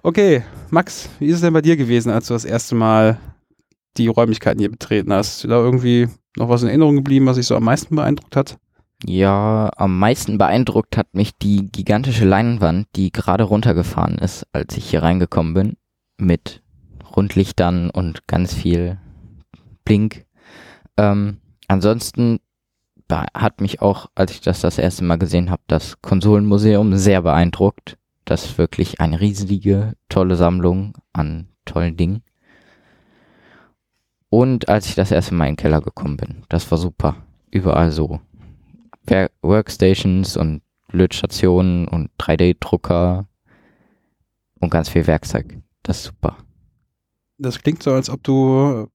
Okay, 0.05 0.43
Max, 0.69 1.09
wie 1.19 1.27
ist 1.27 1.35
es 1.35 1.41
denn 1.41 1.53
bei 1.53 1.61
dir 1.61 1.77
gewesen, 1.77 2.11
als 2.11 2.27
du 2.27 2.33
das 2.33 2.43
erste 2.43 2.75
Mal 2.75 3.17
die 3.95 4.07
Räumlichkeiten 4.07 4.59
hier 4.59 4.69
betreten 4.69 5.13
hast? 5.13 5.35
Ist 5.35 5.43
dir 5.45 5.47
da 5.47 5.55
irgendwie 5.55 6.09
noch 6.35 6.49
was 6.49 6.61
in 6.61 6.67
Erinnerung 6.67 6.97
geblieben, 6.97 7.25
was 7.25 7.37
dich 7.37 7.47
so 7.47 7.55
am 7.55 7.63
meisten 7.63 7.95
beeindruckt 7.95 8.35
hat? 8.35 8.57
Ja, 9.05 9.71
am 9.77 9.97
meisten 9.97 10.37
beeindruckt 10.37 10.97
hat 10.97 11.13
mich 11.13 11.37
die 11.37 11.71
gigantische 11.71 12.25
Leinwand, 12.25 12.87
die 12.97 13.13
gerade 13.13 13.45
runtergefahren 13.45 14.17
ist, 14.17 14.45
als 14.51 14.75
ich 14.75 14.89
hier 14.89 15.03
reingekommen 15.03 15.53
bin, 15.53 15.77
mit 16.17 16.61
Rundlichtern 17.15 17.89
und 17.89 18.27
ganz 18.27 18.53
viel 18.53 18.97
Blink. 19.85 20.25
Ähm, 20.97 21.37
ansonsten 21.73 22.39
hat 23.11 23.61
mich 23.61 23.81
auch, 23.81 24.09
als 24.15 24.31
ich 24.31 24.41
das 24.41 24.61
das 24.61 24.79
erste 24.79 25.03
Mal 25.03 25.17
gesehen 25.17 25.51
habe, 25.51 25.61
das 25.67 26.01
Konsolenmuseum 26.01 26.95
sehr 26.97 27.21
beeindruckt. 27.21 27.97
Das 28.25 28.45
ist 28.45 28.57
wirklich 28.57 29.01
eine 29.01 29.19
riesige, 29.19 29.93
tolle 30.09 30.35
Sammlung 30.35 30.97
an 31.11 31.49
tollen 31.65 31.97
Dingen. 31.97 32.23
Und 34.29 34.67
als 34.67 34.87
ich 34.87 34.95
das 34.95 35.11
erste 35.11 35.35
Mal 35.35 35.45
in 35.45 35.51
den 35.51 35.57
Keller 35.57 35.81
gekommen 35.81 36.17
bin, 36.17 36.43
das 36.49 36.71
war 36.71 36.77
super. 36.77 37.17
Überall 37.51 37.91
so 37.91 38.19
Workstations 39.41 40.37
und 40.37 40.61
Lötstationen 40.91 41.87
und 41.87 42.09
3D-Drucker 42.19 43.27
und 44.59 44.69
ganz 44.69 44.89
viel 44.89 45.05
Werkzeug. 45.05 45.59
Das 45.83 45.97
ist 45.97 46.03
super. 46.05 46.37
Das 47.37 47.59
klingt 47.59 47.83
so, 47.83 47.91
als 47.91 48.09
ob 48.09 48.23
du 48.23 48.87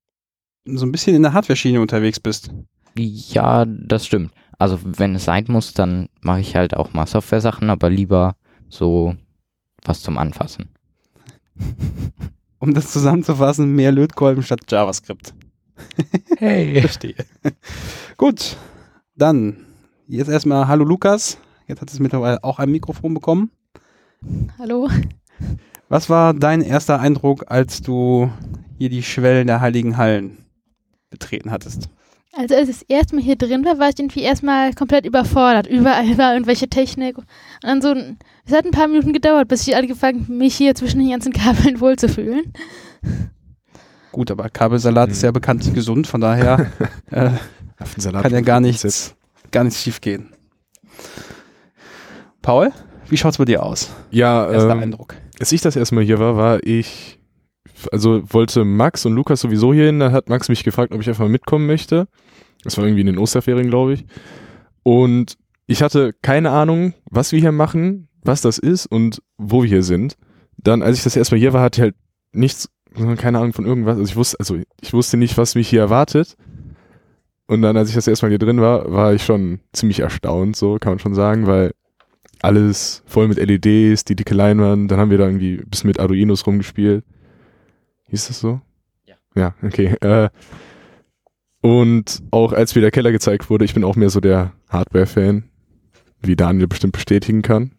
so 0.76 0.86
ein 0.86 0.92
bisschen 0.92 1.16
in 1.16 1.22
der 1.22 1.32
Hardware-Schiene 1.32 1.80
unterwegs 1.80 2.20
bist. 2.20 2.50
Ja, 2.96 3.64
das 3.64 4.06
stimmt. 4.06 4.32
Also 4.58 4.78
wenn 4.82 5.14
es 5.14 5.24
sein 5.24 5.44
muss, 5.48 5.72
dann 5.72 6.08
mache 6.20 6.40
ich 6.40 6.56
halt 6.56 6.74
auch 6.76 6.92
mal 6.92 7.06
Software-Sachen, 7.06 7.70
aber 7.70 7.90
lieber 7.90 8.36
so 8.68 9.14
was 9.84 10.02
zum 10.02 10.18
Anfassen. 10.18 10.68
Um 12.60 12.74
das 12.74 12.90
zusammenzufassen, 12.90 13.76
mehr 13.76 13.92
Lötkolben 13.92 14.42
statt 14.42 14.60
JavaScript. 14.68 15.32
Hey. 16.38 16.80
Verstehe. 16.80 17.14
Gut, 18.16 18.56
dann 19.14 19.58
jetzt 20.08 20.28
erstmal 20.28 20.66
Hallo 20.66 20.84
Lukas. 20.84 21.38
Jetzt 21.68 21.80
hat 21.80 21.90
es 21.92 22.00
mittlerweile 22.00 22.42
auch 22.42 22.58
ein 22.58 22.70
Mikrofon 22.70 23.14
bekommen. 23.14 23.52
Hallo. 24.58 24.88
Was 25.88 26.10
war 26.10 26.34
dein 26.34 26.62
erster 26.62 26.98
Eindruck, 26.98 27.44
als 27.48 27.80
du 27.80 28.30
hier 28.76 28.88
die 28.88 29.04
Schwellen 29.04 29.46
der 29.46 29.60
Heiligen 29.60 29.96
Hallen 29.96 30.38
betreten 31.10 31.50
hattest? 31.50 31.88
Also 32.36 32.54
als 32.54 32.68
ich 32.68 32.78
das 32.78 32.86
erste 32.88 33.14
Mal 33.16 33.24
hier 33.24 33.36
drin 33.36 33.64
war, 33.64 33.78
war 33.78 33.88
ich 33.88 33.98
irgendwie 33.98 34.22
erstmal 34.22 34.74
komplett 34.74 35.06
überfordert. 35.06 35.66
Überall 35.66 36.18
war 36.18 36.34
irgendwelche 36.34 36.68
Technik. 36.68 37.18
Und 37.18 37.26
dann 37.62 37.82
so, 37.82 37.94
es 38.44 38.52
hat 38.52 38.64
ein 38.64 38.70
paar 38.70 38.88
Minuten 38.88 39.12
gedauert, 39.12 39.48
bis 39.48 39.66
ich 39.66 39.74
angefangen 39.74 40.26
mich 40.28 40.54
hier 40.54 40.74
zwischen 40.74 41.00
den 41.00 41.10
ganzen 41.10 41.32
Kabeln 41.34 41.80
wohlzufühlen. 41.80 42.52
Gut, 44.12 44.30
aber 44.30 44.48
Kabelsalat 44.48 45.10
ist 45.10 45.22
ja 45.22 45.30
bekanntlich 45.30 45.74
gesund, 45.74 46.06
von 46.06 46.20
daher 46.20 46.70
äh, 47.10 47.30
kann 48.12 48.32
ja 48.32 48.40
gar 48.40 48.60
nichts, 48.60 49.14
gar 49.50 49.64
nichts 49.64 49.82
schief 49.82 50.00
gehen. 50.00 50.32
Paul, 52.42 52.72
wie 53.08 53.16
schaut's 53.16 53.38
bei 53.38 53.44
dir 53.44 53.62
aus? 53.62 53.90
Ja, 54.10 54.50
Erster 54.50 54.72
ähm, 54.72 54.80
Eindruck. 54.80 55.14
als 55.38 55.52
ich 55.52 55.60
das 55.60 55.76
erstmal 55.76 56.04
hier 56.04 56.18
war, 56.18 56.36
war 56.36 56.64
ich, 56.64 57.17
also 57.92 58.22
wollte 58.32 58.64
Max 58.64 59.06
und 59.06 59.14
Lukas 59.14 59.40
sowieso 59.40 59.72
hier 59.72 59.86
hin, 59.86 60.00
dann 60.00 60.12
hat 60.12 60.28
Max 60.28 60.48
mich 60.48 60.64
gefragt, 60.64 60.92
ob 60.92 61.00
ich 61.00 61.08
einfach 61.08 61.28
mitkommen 61.28 61.66
möchte. 61.66 62.08
Das 62.64 62.76
war 62.76 62.84
irgendwie 62.84 63.02
in 63.02 63.06
den 63.06 63.18
Osterferien, 63.18 63.68
glaube 63.68 63.94
ich. 63.94 64.04
Und 64.82 65.36
ich 65.66 65.82
hatte 65.82 66.14
keine 66.22 66.50
Ahnung, 66.50 66.94
was 67.10 67.32
wir 67.32 67.40
hier 67.40 67.52
machen, 67.52 68.08
was 68.22 68.40
das 68.40 68.58
ist 68.58 68.86
und 68.86 69.22
wo 69.36 69.62
wir 69.62 69.68
hier 69.68 69.82
sind. 69.82 70.16
Dann, 70.56 70.82
als 70.82 70.98
ich 70.98 71.04
das 71.04 71.16
erstmal 71.16 71.38
hier 71.38 71.52
war, 71.52 71.62
hatte 71.62 71.80
ich 71.80 71.82
halt 71.82 71.94
nichts, 72.32 72.68
keine 73.16 73.38
Ahnung 73.38 73.52
von 73.52 73.66
irgendwas. 73.66 73.98
Also 73.98 74.10
ich 74.10 74.16
wusste, 74.16 74.40
also 74.40 74.58
ich 74.80 74.92
wusste 74.92 75.16
nicht, 75.16 75.38
was 75.38 75.54
mich 75.54 75.68
hier 75.68 75.80
erwartet. 75.80 76.36
Und 77.46 77.62
dann, 77.62 77.76
als 77.76 77.88
ich 77.88 77.94
das 77.94 78.06
erstmal 78.06 78.30
hier 78.30 78.38
drin 78.38 78.60
war, 78.60 78.92
war 78.92 79.14
ich 79.14 79.22
schon 79.22 79.60
ziemlich 79.72 80.00
erstaunt, 80.00 80.56
so 80.56 80.78
kann 80.78 80.92
man 80.92 80.98
schon 80.98 81.14
sagen, 81.14 81.46
weil 81.46 81.72
alles 82.40 83.02
voll 83.06 83.28
mit 83.28 83.38
LEDs, 83.38 84.04
die 84.04 84.16
dicke 84.16 84.34
Leinwand, 84.34 84.90
dann 84.90 85.00
haben 85.00 85.10
wir 85.10 85.18
da 85.18 85.26
irgendwie 85.26 85.56
bisschen 85.56 85.88
mit 85.88 85.98
Arduinos 85.98 86.46
rumgespielt. 86.46 87.04
Hieß 88.08 88.28
das 88.28 88.40
so? 88.40 88.60
Ja. 89.06 89.14
Ja, 89.34 89.54
okay. 89.62 89.96
Äh, 90.00 90.30
und 91.60 92.22
auch 92.30 92.52
als 92.52 92.74
mir 92.74 92.80
der 92.80 92.90
Keller 92.90 93.12
gezeigt 93.12 93.50
wurde, 93.50 93.64
ich 93.64 93.74
bin 93.74 93.84
auch 93.84 93.96
mehr 93.96 94.10
so 94.10 94.20
der 94.20 94.52
Hardware-Fan, 94.68 95.44
wie 96.20 96.36
Daniel 96.36 96.68
bestimmt 96.68 96.92
bestätigen 96.92 97.42
kann. 97.42 97.72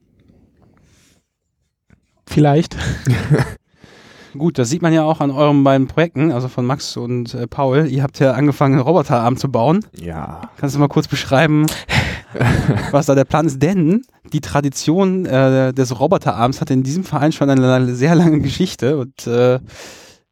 Vielleicht. 2.28 2.78
Gut, 4.38 4.60
das 4.60 4.70
sieht 4.70 4.84
man 4.84 4.94
ja 4.94 5.04
auch 5.04 5.22
an 5.22 5.32
euren 5.32 5.64
beiden 5.64 5.88
Projekten, 5.88 6.32
also 6.32 6.48
von 6.50 6.66
Max 6.66 6.96
und 6.98 7.34
äh, 7.34 7.48
Paul. 7.48 7.88
Ihr 7.88 8.04
habt 8.04 8.20
ja 8.20 8.34
angefangen, 8.34 8.76
einen 8.76 8.84
Roboterarm 8.84 9.38
zu 9.38 9.50
bauen. 9.52 9.84
Ja. 10.00 10.52
Kannst 10.58 10.76
du 10.76 10.80
mal 10.80 10.88
kurz 10.88 11.08
beschreiben, 11.08 11.66
was 12.92 13.08
da 13.08 13.16
der 13.16 13.26
Plan 13.26 13.48
ist? 13.48 13.62
Denn 13.64 14.04
die 14.32 14.42
Tradition 14.42 15.26
äh, 15.26 15.74
des 15.74 16.00
Roboterarms 16.00 16.62
hat 16.62 16.70
in 16.70 16.84
diesem 16.84 17.04
Verein 17.04 17.32
schon 17.32 17.50
eine 17.50 17.96
sehr 17.96 18.14
lange 18.14 18.40
Geschichte 18.40 18.98
und 18.98 19.26
äh, 19.26 19.60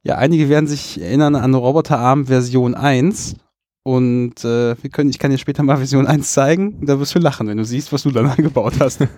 ja, 0.08 0.16
einige 0.16 0.48
werden 0.48 0.68
sich 0.68 1.02
erinnern 1.02 1.36
an 1.36 1.54
Roboterarm 1.54 2.28
Version 2.28 2.76
1 2.76 3.36
und 3.84 4.40
äh, 4.46 4.82
wir 4.82 4.90
können, 4.90 5.10
ich 5.10 5.20
kann 5.20 5.32
dir 5.32 5.38
später 5.38 5.64
mal 5.64 5.76
Version 5.76 6.08
1 6.08 6.32
zeigen, 6.32 6.86
da 6.86 6.98
wirst 6.98 7.14
du 7.14 7.20
lachen, 7.20 7.50
wenn 7.50 7.58
du 7.58 7.66
siehst, 7.66 7.92
was 7.92 8.04
du 8.04 8.12
dann 8.12 8.34
gebaut 8.38 8.76
hast. 8.80 9.06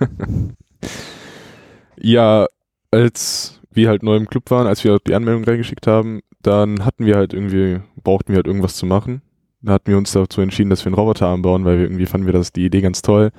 Ja, 2.01 2.45
als 2.91 3.59
wir 3.71 3.89
halt 3.89 4.03
neu 4.03 4.15
im 4.15 4.27
Club 4.27 4.49
waren, 4.51 4.67
als 4.67 4.85
wir 4.85 4.99
die 5.05 5.15
Anmeldung 5.15 5.43
reingeschickt 5.43 5.85
haben, 5.85 6.21
dann 6.41 6.85
hatten 6.85 7.05
wir 7.05 7.17
halt 7.17 7.33
irgendwie, 7.33 7.81
brauchten 8.01 8.29
wir 8.29 8.37
halt 8.37 8.47
irgendwas 8.47 8.77
zu 8.77 8.85
machen. 8.85 9.21
Da 9.61 9.73
hatten 9.73 9.91
wir 9.91 9.97
uns 9.97 10.13
dazu 10.13 10.39
entschieden, 10.39 10.69
dass 10.69 10.85
wir 10.85 10.87
einen 10.87 10.95
Roboterarm 10.95 11.41
bauen, 11.41 11.65
weil 11.65 11.77
wir 11.77 11.83
irgendwie 11.83 12.05
fanden 12.05 12.25
wir 12.25 12.31
das 12.31 12.53
die 12.53 12.63
Idee 12.63 12.79
ganz 12.79 13.01
toll. 13.01 13.31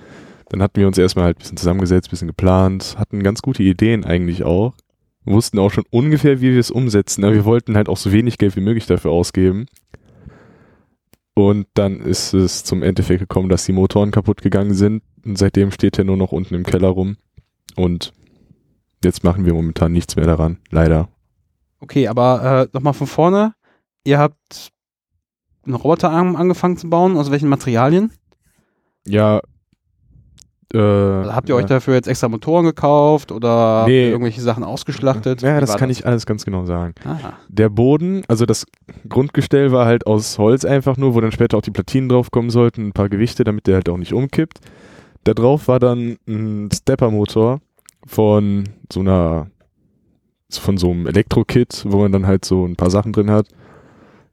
Dann 0.51 0.61
hatten 0.61 0.79
wir 0.79 0.87
uns 0.87 0.99
erstmal 0.99 1.25
halt 1.25 1.39
ein 1.39 1.41
bisschen 1.41 1.57
zusammengesetzt, 1.57 2.09
ein 2.09 2.11
bisschen 2.11 2.29
geplant, 2.29 2.97
hatten 2.99 3.23
ganz 3.23 3.41
gute 3.41 3.63
Ideen 3.63 4.05
eigentlich 4.05 4.45
auch. 4.45 4.75
Wussten 5.33 5.59
auch 5.59 5.71
schon 5.71 5.85
ungefähr, 5.91 6.41
wie 6.41 6.53
wir 6.53 6.61
es 6.61 6.71
umsetzen, 6.71 7.25
aber 7.25 7.35
wir 7.35 7.45
wollten 7.45 7.77
halt 7.77 7.89
auch 7.89 7.97
so 7.97 8.13
wenig 8.13 8.39
Geld 8.39 8.57
wie 8.57 8.61
möglich 8.61 8.87
dafür 8.87 9.11
ausgeben. 9.11 9.67
Und 11.35 11.67
dann 11.75 12.01
ist 12.01 12.35
es 12.35 12.65
zum 12.65 12.83
Endeffekt 12.83 13.21
gekommen, 13.21 13.49
dass 13.49 13.65
die 13.65 13.73
Motoren 13.73 14.11
kaputt 14.11 14.43
gegangen 14.43 14.75
sind. 14.75 15.03
Und 15.25 15.39
seitdem 15.39 15.71
steht 15.71 15.99
er 15.99 16.05
nur 16.05 16.17
noch 16.17 16.33
unten 16.33 16.55
im 16.55 16.65
Keller 16.65 16.89
rum. 16.89 17.17
Und 17.77 18.13
jetzt 19.03 19.25
machen 19.25 19.47
wir 19.47 19.55
momentan 19.55 19.93
nichts 19.93 20.17
mehr 20.17 20.27
daran, 20.27 20.59
leider. 20.71 21.09
Okay, 21.79 22.09
aber 22.09 22.69
äh, 22.73 22.77
nochmal 22.77 22.93
von 22.93 23.07
vorne. 23.07 23.55
Ihr 24.05 24.19
habt 24.19 24.71
einen 25.65 25.75
Roboterarm 25.75 26.37
angefangen 26.37 26.77
zu 26.77 26.91
bauen, 26.91 27.17
aus 27.17 27.31
welchen 27.31 27.49
Materialien? 27.49 28.13
Ja. 29.07 29.41
Äh, 30.73 30.79
Also 30.79 31.35
habt 31.35 31.49
ihr 31.49 31.57
euch 31.57 31.67
dafür 31.67 31.95
jetzt 31.95 32.07
extra 32.07 32.29
Motoren 32.29 32.65
gekauft 32.65 33.33
oder 33.33 33.85
Nee. 33.87 34.11
irgendwelche 34.11 34.41
Sachen 34.41 34.63
ausgeschlachtet? 34.63 35.43
Ja, 35.43 35.57
Wie 35.57 35.61
das 35.61 35.77
kann 35.77 35.91
ich 35.91 36.07
alles 36.07 36.27
ganz 36.27 36.45
genau 36.45 36.65
sagen. 36.65 36.95
Aha. 37.05 37.33
Der 37.49 37.69
Boden, 37.69 38.23
also 38.29 38.47
das 38.47 38.67
Grundgestell 39.09 39.73
war 39.73 39.87
halt 39.87 40.07
aus 40.07 40.39
Holz 40.39 40.65
einfach 40.65 40.97
nur, 40.97 41.15
wo 41.15 41.21
dann 41.21 41.33
später 41.33 41.57
auch 41.59 41.63
die 41.63 41.73
Platinen 41.73 42.09
draufkommen 42.09 42.51
sollten, 42.51 42.89
ein 42.89 42.93
paar 42.93 43.09
Gewichte, 43.09 43.43
damit 43.45 43.67
der 43.67 43.75
halt 43.77 43.89
auch 43.89 43.97
nicht 43.97 44.13
umkippt. 44.13 44.61
Da 45.25 45.35
drauf 45.35 45.67
war 45.69 45.81
dann 45.81 46.17
ein 46.29 46.69
Stepper-Motor 46.73 47.61
von 48.07 48.65
so 48.93 49.01
einer, 49.01 49.49
von 50.51 50.79
so 50.79 50.91
einem 50.91 51.07
Elektro-Kit, 51.07 51.85
wo 51.89 51.99
man 51.99 52.13
dann 52.13 52.27
halt 52.27 52.45
so 52.45 52.65
ein 52.65 52.77
paar 52.77 52.91
Sachen 52.91 53.13
drin 53.13 53.31
hat. 53.31 53.47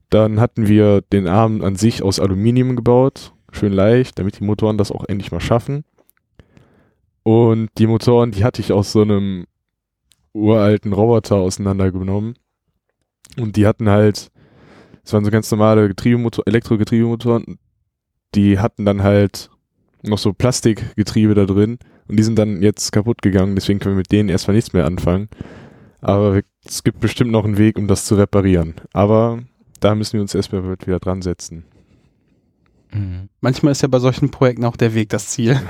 Dann 0.09 0.39
hatten 0.39 0.67
wir 0.67 1.01
den 1.01 1.27
Arm 1.27 1.61
an 1.63 1.75
sich 1.75 2.01
aus 2.03 2.19
Aluminium 2.19 2.75
gebaut, 2.77 3.33
schön 3.51 3.73
leicht, 3.73 4.17
damit 4.19 4.39
die 4.39 4.43
Motoren 4.45 4.77
das 4.77 4.91
auch 4.91 5.03
endlich 5.07 5.31
mal 5.31 5.41
schaffen. 5.41 5.83
Und 7.27 7.71
die 7.77 7.87
Motoren, 7.87 8.31
die 8.31 8.45
hatte 8.45 8.61
ich 8.61 8.71
aus 8.71 8.93
so 8.93 9.01
einem 9.01 9.47
uralten 10.31 10.93
Roboter 10.93 11.35
auseinandergenommen. 11.35 12.35
Und 13.37 13.57
die 13.57 13.67
hatten 13.67 13.89
halt, 13.89 14.31
es 15.03 15.11
waren 15.11 15.25
so 15.25 15.29
ganz 15.29 15.51
normale 15.51 15.89
Getriebemotor, 15.89 16.47
Elektrogetriebemotoren, 16.47 17.59
die 18.33 18.59
hatten 18.59 18.85
dann 18.85 19.03
halt 19.03 19.49
noch 20.03 20.19
so 20.19 20.31
Plastikgetriebe 20.31 21.33
da 21.33 21.43
drin 21.43 21.79
und 22.07 22.17
die 22.17 22.23
sind 22.23 22.39
dann 22.39 22.61
jetzt 22.61 22.93
kaputt 22.93 23.21
gegangen, 23.21 23.55
deswegen 23.55 23.79
können 23.79 23.95
wir 23.95 24.03
mit 24.03 24.11
denen 24.13 24.29
erstmal 24.29 24.55
nichts 24.55 24.71
mehr 24.71 24.85
anfangen. 24.85 25.27
Aber 25.99 26.39
es 26.63 26.85
gibt 26.85 27.01
bestimmt 27.01 27.31
noch 27.31 27.43
einen 27.43 27.57
Weg, 27.57 27.77
um 27.77 27.89
das 27.89 28.05
zu 28.05 28.15
reparieren. 28.15 28.75
Aber 28.93 29.39
da 29.81 29.95
müssen 29.95 30.13
wir 30.13 30.21
uns 30.21 30.33
erstmal 30.33 30.63
wieder 30.63 30.99
dran 30.99 31.21
setzen. 31.21 31.65
Mhm. 32.93 33.27
Manchmal 33.41 33.73
ist 33.73 33.81
ja 33.81 33.89
bei 33.89 33.99
solchen 33.99 34.31
Projekten 34.31 34.63
auch 34.63 34.77
der 34.77 34.93
Weg 34.93 35.09
das 35.09 35.27
Ziel. 35.27 35.59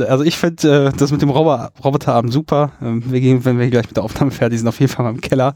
Also 0.00 0.24
ich 0.24 0.36
finde 0.36 0.86
äh, 0.86 0.96
das 0.96 1.10
mit 1.12 1.22
dem 1.22 1.30
Robo 1.30 1.54
Roboterarm 1.84 2.30
super. 2.30 2.72
Ähm, 2.80 3.02
wir 3.10 3.20
gehen, 3.20 3.44
wenn 3.44 3.58
wir 3.58 3.68
gleich 3.70 3.86
mit 3.86 3.96
der 3.96 4.04
Aufnahme 4.04 4.30
fertig 4.30 4.58
sind, 4.58 4.68
auf 4.68 4.80
jeden 4.80 4.92
Fall 4.92 5.04
mal 5.04 5.10
im 5.10 5.20
Keller 5.20 5.54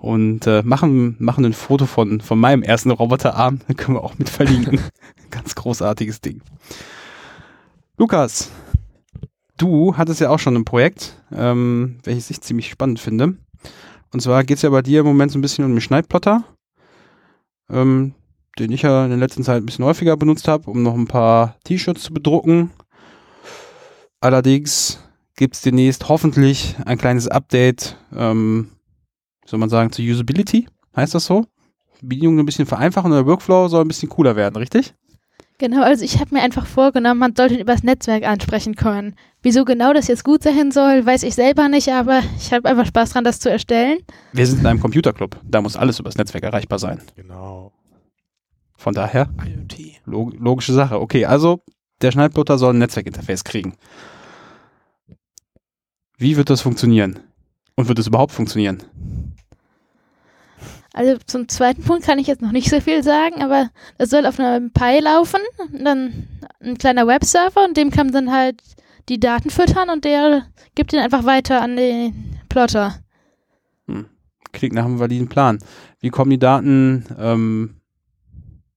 und 0.00 0.46
äh, 0.46 0.62
machen, 0.62 1.16
machen 1.18 1.44
ein 1.44 1.52
Foto 1.52 1.86
von, 1.86 2.20
von 2.20 2.38
meinem 2.38 2.62
ersten 2.62 2.90
Roboterarm. 2.90 3.60
Dann 3.66 3.76
können 3.76 3.96
wir 3.96 4.04
auch 4.04 4.18
mit 4.18 4.28
verlinken. 4.28 4.80
Ganz 5.30 5.54
großartiges 5.54 6.20
Ding. 6.20 6.42
Lukas, 7.96 8.50
du 9.56 9.96
hattest 9.96 10.20
ja 10.20 10.30
auch 10.30 10.38
schon 10.38 10.56
ein 10.56 10.64
Projekt, 10.64 11.16
ähm, 11.34 11.98
welches 12.04 12.30
ich 12.30 12.40
ziemlich 12.40 12.70
spannend 12.70 13.00
finde. 13.00 13.36
Und 14.12 14.20
zwar 14.20 14.44
geht 14.44 14.56
es 14.56 14.62
ja 14.62 14.70
bei 14.70 14.82
dir 14.82 15.00
im 15.00 15.06
Moment 15.06 15.32
so 15.32 15.38
ein 15.38 15.42
bisschen 15.42 15.64
um 15.64 15.72
den 15.72 15.80
Schneidplotter. 15.80 16.44
Ähm, 17.70 18.14
den 18.58 18.72
ich 18.72 18.82
ja 18.82 19.04
in 19.04 19.10
der 19.10 19.18
letzten 19.18 19.44
Zeit 19.44 19.62
ein 19.62 19.66
bisschen 19.66 19.84
häufiger 19.84 20.16
benutzt 20.16 20.48
habe, 20.48 20.70
um 20.70 20.82
noch 20.82 20.94
ein 20.94 21.06
paar 21.06 21.56
T-Shirts 21.64 22.02
zu 22.02 22.12
bedrucken. 22.12 22.70
Allerdings 24.22 25.00
gibt 25.34 25.56
es 25.56 25.62
demnächst 25.62 26.08
hoffentlich 26.08 26.76
ein 26.86 26.96
kleines 26.96 27.26
Update, 27.26 27.96
ähm, 28.16 28.70
soll 29.44 29.58
man 29.58 29.68
sagen, 29.68 29.90
zur 29.90 30.04
Usability, 30.04 30.68
heißt 30.94 31.16
das 31.16 31.24
so? 31.24 31.44
Die 32.00 32.06
Bedienung 32.06 32.38
ein 32.38 32.46
bisschen 32.46 32.64
vereinfachen 32.64 33.10
und 33.10 33.16
der 33.16 33.26
Workflow 33.26 33.66
soll 33.66 33.84
ein 33.84 33.88
bisschen 33.88 34.08
cooler 34.08 34.36
werden, 34.36 34.54
richtig? 34.54 34.94
Genau, 35.58 35.82
also 35.82 36.04
ich 36.04 36.20
habe 36.20 36.36
mir 36.36 36.42
einfach 36.42 36.66
vorgenommen, 36.66 37.18
man 37.18 37.34
sollte 37.34 37.54
ihn 37.54 37.60
übers 37.60 37.82
Netzwerk 37.82 38.22
ansprechen 38.22 38.76
können. 38.76 39.16
Wieso 39.42 39.64
genau 39.64 39.92
das 39.92 40.06
jetzt 40.06 40.22
gut 40.22 40.44
sein 40.44 40.70
soll, 40.70 41.04
weiß 41.04 41.24
ich 41.24 41.34
selber 41.34 41.68
nicht, 41.68 41.88
aber 41.88 42.20
ich 42.38 42.52
habe 42.52 42.68
einfach 42.68 42.86
Spaß 42.86 43.10
dran, 43.10 43.24
das 43.24 43.40
zu 43.40 43.50
erstellen. 43.50 43.98
Wir 44.32 44.46
sind 44.46 44.60
in 44.60 44.66
einem 44.66 44.78
Computerclub, 44.78 45.36
da 45.42 45.60
muss 45.60 45.76
alles 45.76 45.98
übers 45.98 46.16
Netzwerk 46.16 46.44
erreichbar 46.44 46.78
sein. 46.78 47.02
Genau. 47.16 47.72
Von 48.76 48.94
daher, 48.94 49.30
IoT. 49.44 50.00
log 50.04 50.32
logische 50.38 50.72
Sache. 50.72 51.00
Okay, 51.00 51.24
also 51.24 51.64
der 52.02 52.12
Schneidplotter 52.12 52.58
soll 52.58 52.74
ein 52.74 52.78
Netzwerkinterface 52.78 53.44
kriegen. 53.44 53.74
Wie 56.18 56.36
wird 56.36 56.50
das 56.50 56.60
funktionieren? 56.60 57.20
Und 57.74 57.88
wird 57.88 57.98
es 57.98 58.06
überhaupt 58.06 58.32
funktionieren? 58.32 58.82
Also 60.92 61.16
zum 61.26 61.48
zweiten 61.48 61.82
Punkt 61.82 62.04
kann 62.04 62.18
ich 62.18 62.26
jetzt 62.26 62.42
noch 62.42 62.52
nicht 62.52 62.68
so 62.68 62.80
viel 62.80 63.02
sagen, 63.02 63.42
aber 63.42 63.70
das 63.96 64.10
soll 64.10 64.26
auf 64.26 64.38
einem 64.38 64.72
Pi 64.72 65.00
laufen, 65.00 65.40
dann 65.72 66.28
ein 66.60 66.76
kleiner 66.76 67.06
Webserver 67.06 67.64
und 67.64 67.76
dem 67.76 67.90
kann 67.90 68.08
man 68.08 68.26
dann 68.26 68.32
halt 68.32 68.62
die 69.08 69.18
Daten 69.18 69.48
füttern 69.48 69.88
und 69.88 70.04
der 70.04 70.46
gibt 70.74 70.92
den 70.92 71.00
einfach 71.00 71.24
weiter 71.24 71.62
an 71.62 71.76
den 71.76 72.38
Plotter. 72.48 73.02
Klingt 74.52 74.74
nach 74.74 74.84
einem 74.84 74.98
validen 74.98 75.28
Plan. 75.28 75.58
Wie 76.00 76.10
kommen 76.10 76.30
die 76.30 76.38
Daten 76.38 77.06
ähm, 77.18 77.80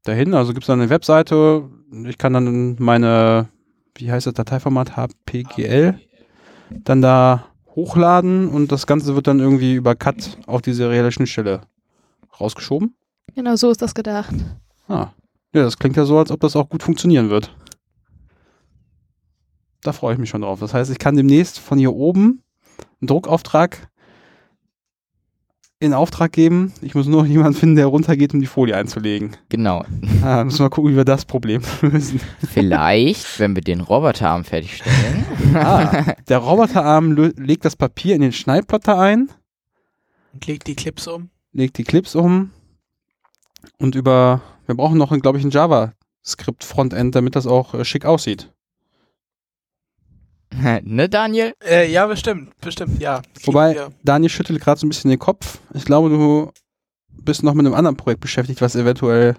dahin? 0.04 0.34
Also 0.34 0.54
gibt 0.54 0.64
es 0.64 0.68
da 0.68 0.74
eine 0.74 0.90
Webseite? 0.90 1.70
Ich 2.04 2.18
kann 2.18 2.34
dann 2.34 2.76
meine, 2.80 3.48
wie 3.96 4.12
heißt 4.12 4.28
das 4.28 4.34
Dateiformat? 4.34 4.98
HPGL 4.98 6.00
dann 6.84 7.02
da 7.02 7.46
hochladen 7.76 8.50
und 8.50 8.72
das 8.72 8.88
Ganze 8.88 9.16
wird 9.16 9.28
dann 9.28 9.40
irgendwie 9.40 9.76
über 9.76 9.96
CAT 9.96 10.38
auf 10.48 10.62
die 10.62 10.74
serielle 10.74 11.12
Schnittstelle 11.12 11.62
rausgeschoben. 12.40 12.96
Genau 13.36 13.56
so 13.56 13.70
ist 13.70 13.82
das 13.82 13.94
gedacht. 13.94 14.34
Ah. 14.88 15.10
Ja, 15.54 15.64
das 15.64 15.78
klingt 15.78 15.96
ja 15.96 16.06
so, 16.06 16.18
als 16.18 16.32
ob 16.32 16.40
das 16.42 16.56
auch 16.56 16.70
gut 16.70 16.84
funktionieren 16.84 17.30
wird. 17.30 17.56
Da 19.82 19.94
freue 19.94 20.14
ich 20.14 20.20
mich 20.20 20.30
schon 20.30 20.42
drauf. 20.42 20.60
Das 20.60 20.74
heißt, 20.74 20.92
ich 20.92 21.00
kann 21.00 21.16
demnächst 21.16 21.60
von 21.60 21.78
hier 21.78 21.94
oben 21.94 22.44
einen 23.00 23.08
Druckauftrag 23.08 23.90
in 25.86 25.94
Auftrag 25.94 26.32
geben. 26.32 26.74
Ich 26.82 26.96
muss 26.96 27.08
nur 27.08 27.24
noch 27.24 27.30
jemanden 27.30 27.58
finden, 27.58 27.76
der 27.76 27.86
runtergeht, 27.88 28.34
um 28.34 28.40
die 28.42 28.46
Folie 28.48 28.76
einzulegen. 28.76 29.38
Genau. 29.50 29.84
Ah, 30.24 30.44
müssen 30.44 30.60
wir 30.66 30.70
gucken, 30.70 30.92
wie 30.92 30.96
wir 30.98 31.06
das 31.06 31.26
Problem 31.26 31.62
lösen. 31.82 32.20
Vielleicht, 32.52 33.40
wenn 33.40 33.56
wir 33.56 33.62
den 33.62 33.82
Roboterarm 33.82 34.44
fertigstellen. 34.44 35.26
Ah, 35.54 36.16
der 36.28 36.38
Roboterarm 36.40 37.14
legt 37.38 37.66
das 37.66 37.76
Papier 37.76 38.16
in 38.16 38.22
den 38.22 38.32
Schneidplotter 38.34 39.00
ein, 39.00 39.30
Und 40.34 40.48
legt 40.48 40.68
die 40.68 40.76
Clips 40.76 41.08
um. 41.08 41.30
legt 41.54 41.78
die 41.78 41.84
Clips 41.84 42.16
um 42.16 42.52
und 43.78 43.96
über, 43.96 44.42
wir 44.66 44.76
brauchen 44.76 44.98
noch, 44.98 45.18
glaube 45.22 45.38
ich, 45.38 45.44
ein 45.44 45.52
JavaScript-Frontend, 45.52 47.16
damit 47.16 47.36
das 47.36 47.48
auch 47.48 47.74
äh, 47.74 47.86
schick 47.86 48.06
aussieht. 48.06 48.52
ne, 50.84 51.10
Daniel? 51.10 51.54
Äh, 51.64 51.92
ja, 51.92 52.06
bestimmt, 52.08 52.60
bestimmt, 52.62 53.02
ja. 53.02 53.22
Wobei, 53.44 53.76
Ja. 53.76 53.90
Daniel 54.04 54.30
schüttelt 54.30 54.62
gerade 54.62 54.80
so 54.80 54.86
ein 54.86 54.90
bisschen 54.90 55.10
den 55.10 55.20
Kopf. 55.20 55.60
Ich 55.74 55.86
glaube, 55.86 56.10
du 56.10 56.52
bist 57.10 57.44
noch 57.44 57.54
mit 57.54 57.66
einem 57.66 57.76
anderen 57.76 57.98
Projekt 57.98 58.22
beschäftigt, 58.22 58.62
was 58.62 58.76
eventuell 58.76 59.36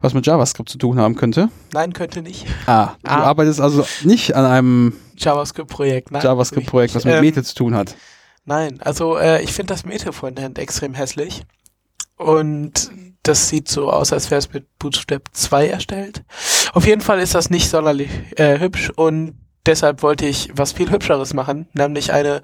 was 0.00 0.14
mit 0.14 0.26
JavaScript 0.26 0.68
zu 0.68 0.78
tun 0.78 0.98
haben 0.98 1.14
könnte. 1.14 1.48
Nein, 1.72 1.92
könnte 1.92 2.22
nicht. 2.22 2.44
Ah, 2.66 2.94
du 3.04 3.10
Ah. 3.10 3.22
arbeitest 3.22 3.60
also 3.60 3.86
nicht 4.02 4.34
an 4.34 4.44
einem 4.44 4.92
JavaScript-Projekt. 5.16 6.10
JavaScript-Projekt, 6.10 6.94
was 6.96 7.04
mit 7.04 7.14
Ähm, 7.14 7.20
Mete 7.20 7.44
zu 7.44 7.54
tun 7.54 7.74
hat. 7.76 7.94
Nein, 8.44 8.80
also 8.82 9.16
äh, 9.16 9.42
ich 9.44 9.52
finde 9.52 9.72
das 9.74 9.84
Meta-Frontend 9.84 10.58
extrem 10.58 10.94
hässlich. 10.94 11.42
Und 12.16 12.90
das 13.22 13.48
sieht 13.48 13.68
so 13.68 13.90
aus, 13.90 14.12
als 14.12 14.30
wäre 14.32 14.40
es 14.40 14.52
mit 14.52 14.66
Bootstrap 14.80 15.22
2 15.32 15.68
erstellt. 15.68 16.24
Auf 16.72 16.84
jeden 16.86 17.00
Fall 17.00 17.20
ist 17.20 17.36
das 17.36 17.50
nicht 17.50 17.68
sonderlich 17.70 18.10
äh, 18.36 18.58
hübsch 18.58 18.90
und 18.90 19.34
deshalb 19.66 20.02
wollte 20.02 20.26
ich 20.26 20.50
was 20.54 20.72
viel 20.72 20.90
hübscheres 20.90 21.34
machen, 21.34 21.66
nämlich 21.72 22.12
eine 22.12 22.42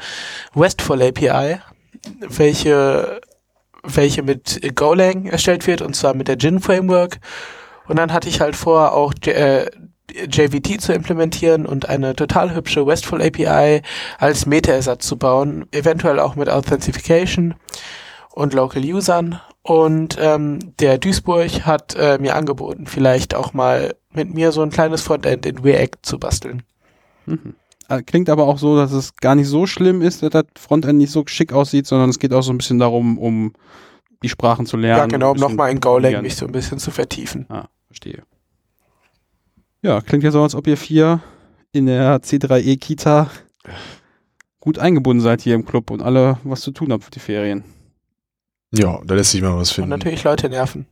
RESTful 0.56 1.02
API, 1.02 1.58
welche, 2.20 3.20
welche 3.82 4.22
mit 4.22 4.74
Golang 4.74 5.26
erstellt 5.26 5.66
wird 5.66 5.82
und 5.82 5.94
zwar 5.94 6.14
mit 6.14 6.28
der 6.28 6.38
Gin 6.38 6.60
Framework. 6.60 7.18
Und 7.86 7.96
dann 7.96 8.12
hatte 8.12 8.28
ich 8.28 8.40
halt 8.40 8.54
vor, 8.54 8.92
auch 8.92 9.14
äh, 9.26 9.66
JVT 10.10 10.80
zu 10.80 10.92
implementieren 10.92 11.66
und 11.66 11.88
eine 11.88 12.14
total 12.14 12.54
hübsche 12.54 12.86
RESTful 12.86 13.22
API 13.22 13.82
als 14.18 14.46
Meta-Ersatz 14.46 15.06
zu 15.06 15.16
bauen, 15.16 15.66
eventuell 15.72 16.18
auch 16.18 16.34
mit 16.34 16.48
Authentication 16.48 17.54
und 18.30 18.54
Local 18.54 18.82
Usern. 18.84 19.40
Und 19.62 20.16
ähm, 20.18 20.74
der 20.78 20.98
Duisburg 20.98 21.66
hat 21.66 21.94
äh, 21.94 22.18
mir 22.18 22.36
angeboten, 22.36 22.86
vielleicht 22.86 23.34
auch 23.34 23.52
mal 23.52 23.94
mit 24.12 24.32
mir 24.32 24.52
so 24.52 24.62
ein 24.62 24.70
kleines 24.70 25.02
Frontend 25.02 25.44
in 25.44 25.58
React 25.58 25.98
zu 26.02 26.18
basteln. 26.18 26.62
Mhm. 27.30 27.54
Äh, 27.88 28.02
Klingt 28.02 28.28
aber 28.28 28.46
auch 28.46 28.58
so, 28.58 28.76
dass 28.76 28.92
es 28.92 29.16
gar 29.16 29.34
nicht 29.34 29.48
so 29.48 29.66
schlimm 29.66 30.02
ist, 30.02 30.22
dass 30.22 30.30
das 30.30 30.44
Frontend 30.58 30.98
nicht 30.98 31.10
so 31.12 31.24
schick 31.26 31.52
aussieht, 31.52 31.86
sondern 31.86 32.10
es 32.10 32.18
geht 32.18 32.32
auch 32.34 32.42
so 32.42 32.52
ein 32.52 32.58
bisschen 32.58 32.78
darum, 32.78 33.18
um 33.18 33.52
die 34.22 34.28
Sprachen 34.28 34.66
zu 34.66 34.76
lernen. 34.76 34.98
Ja, 34.98 35.06
genau, 35.06 35.30
um 35.32 35.36
nochmal 35.38 35.70
in 35.70 35.80
Golang 35.80 36.22
mich 36.22 36.36
so 36.36 36.44
ein 36.46 36.52
bisschen 36.52 36.78
zu 36.78 36.90
vertiefen. 36.90 37.46
Ah, 37.48 37.68
verstehe. 37.86 38.22
Ja, 39.82 40.00
klingt 40.00 40.24
ja 40.24 40.30
so, 40.32 40.42
als 40.42 40.54
ob 40.54 40.66
ihr 40.66 40.76
vier 40.76 41.22
in 41.72 41.86
der 41.86 42.20
C3E 42.22 42.78
Kita 42.78 43.30
gut 44.60 44.78
eingebunden 44.78 45.20
seid 45.22 45.40
hier 45.40 45.54
im 45.54 45.64
Club 45.64 45.90
und 45.90 46.02
alle 46.02 46.38
was 46.44 46.60
zu 46.62 46.72
tun 46.72 46.92
habt 46.92 47.04
für 47.04 47.10
die 47.10 47.20
Ferien. 47.20 47.62
Ja, 48.72 49.00
da 49.04 49.14
lässt 49.14 49.30
sich 49.30 49.40
mal 49.40 49.56
was 49.56 49.70
Und 49.70 49.74
finden. 49.76 49.90
natürlich 49.90 50.24
Leute 50.24 50.48
nerven, 50.50 50.86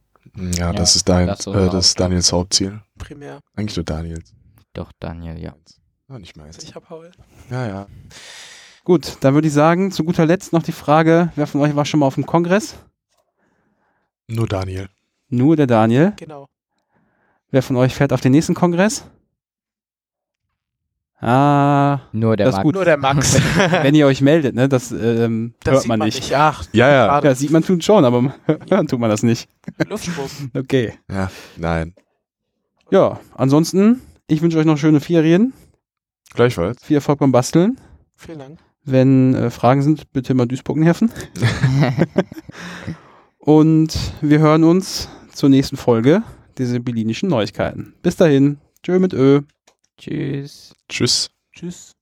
Ja, 0.55 0.72
das 0.72 0.96
ist 0.96 1.09
dein, 1.09 1.27
das 1.27 1.46
äh, 1.46 1.53
das 1.53 1.88
ist. 1.88 2.01
Daniels 2.01 2.33
Hauptziel. 2.33 2.81
primär. 2.96 3.40
Eigentlich 3.55 3.77
nur 3.77 3.85
Daniels. 3.85 4.33
Doch, 4.72 4.92
Daniel, 5.01 5.38
ja. 5.38 5.55
Ja, 6.09 6.19
nicht. 6.19 6.38
Also 6.38 6.61
ich 6.62 6.75
hab 6.75 6.87
Paul. 6.87 7.11
Ja, 7.51 7.66
ja. 7.66 7.87
Gut, 8.85 9.16
dann 9.21 9.35
würde 9.35 9.49
ich 9.49 9.55
sagen, 9.55 9.90
zu 9.90 10.05
guter 10.05 10.25
Letzt 10.27 10.53
noch 10.53 10.62
die 10.62 10.73
Frage, 10.73 11.33
wer 11.35 11.47
von 11.49 11.61
euch 11.61 11.75
war 11.75 11.85
schon 11.85 12.01
mal 12.01 12.07
auf 12.07 12.14
dem 12.14 12.27
Kongress? 12.27 12.77
Nur 14.29 14.47
Daniel. 14.47 14.88
Nur 15.29 15.57
der 15.57 15.66
Daniel. 15.66 16.12
Genau. 16.16 16.49
Wer 17.51 17.62
von 17.62 17.77
euch 17.77 17.95
fährt 17.95 18.12
auf 18.12 18.21
den 18.21 18.33
nächsten 18.33 18.55
Kongress? 18.55 19.05
Ah, 21.19 22.01
Nur 22.12 22.37
der 22.37 22.47
Das 22.47 22.53
ist 22.55 22.57
Marc. 22.59 22.64
gut. 22.64 22.75
Nur 22.75 22.85
der 22.85 22.99
Max. 22.99 23.35
wenn 23.83 23.95
ihr 23.95 24.07
euch 24.07 24.21
meldet, 24.21 24.55
ne, 24.55 24.69
das 24.69 24.92
ähm, 24.92 25.55
das 25.64 25.73
hört 25.73 25.83
sieht 25.83 25.88
man 25.88 26.01
nicht. 26.01 26.35
Ach, 26.35 26.64
Ja, 26.73 26.90
ja. 26.90 27.25
Ja, 27.25 27.35
sieht 27.35 27.51
man 27.51 27.64
tut 27.64 27.83
schon, 27.83 28.05
aber 28.05 28.35
hören 28.69 28.87
tut 28.87 29.01
man 29.01 29.09
das 29.11 29.23
nicht. 29.23 29.49
Luftsprung. 29.88 30.29
Okay. 30.55 30.92
Ja, 31.11 31.31
nein. 31.57 31.95
Ja, 32.90 33.19
ansonsten, 33.35 34.03
ich 34.29 34.42
wünsche 34.42 34.59
euch 34.59 34.66
noch 34.66 34.77
schöne 34.77 35.01
Ferien. 35.01 35.55
Gleichfalls. 36.34 36.84
Viel 36.84 36.96
Erfolg 36.96 37.18
beim 37.18 37.32
Basteln. 37.32 37.80
Vielen 38.14 38.38
Dank. 38.38 38.58
Wenn 38.84 39.34
äh, 39.34 39.50
Fragen 39.50 39.82
sind, 39.82 40.12
bitte 40.12 40.34
mal 40.34 40.46
Duisburg 40.46 40.76
nerven. 40.78 41.10
Und 43.38 43.96
wir 44.20 44.38
hören 44.38 44.64
uns 44.64 45.08
zur 45.32 45.48
nächsten 45.48 45.76
Folge 45.76 46.22
dieser 46.58 46.78
berlinischen 46.78 47.28
Neuigkeiten. 47.28 47.94
Bis 48.02 48.16
dahin. 48.16 48.58
Tschö 48.82 48.98
mit 48.98 49.12
Ö. 49.12 49.42
Tschüss. 49.98 50.74
Tschüss. 50.88 51.30
Tschüss. 51.52 51.95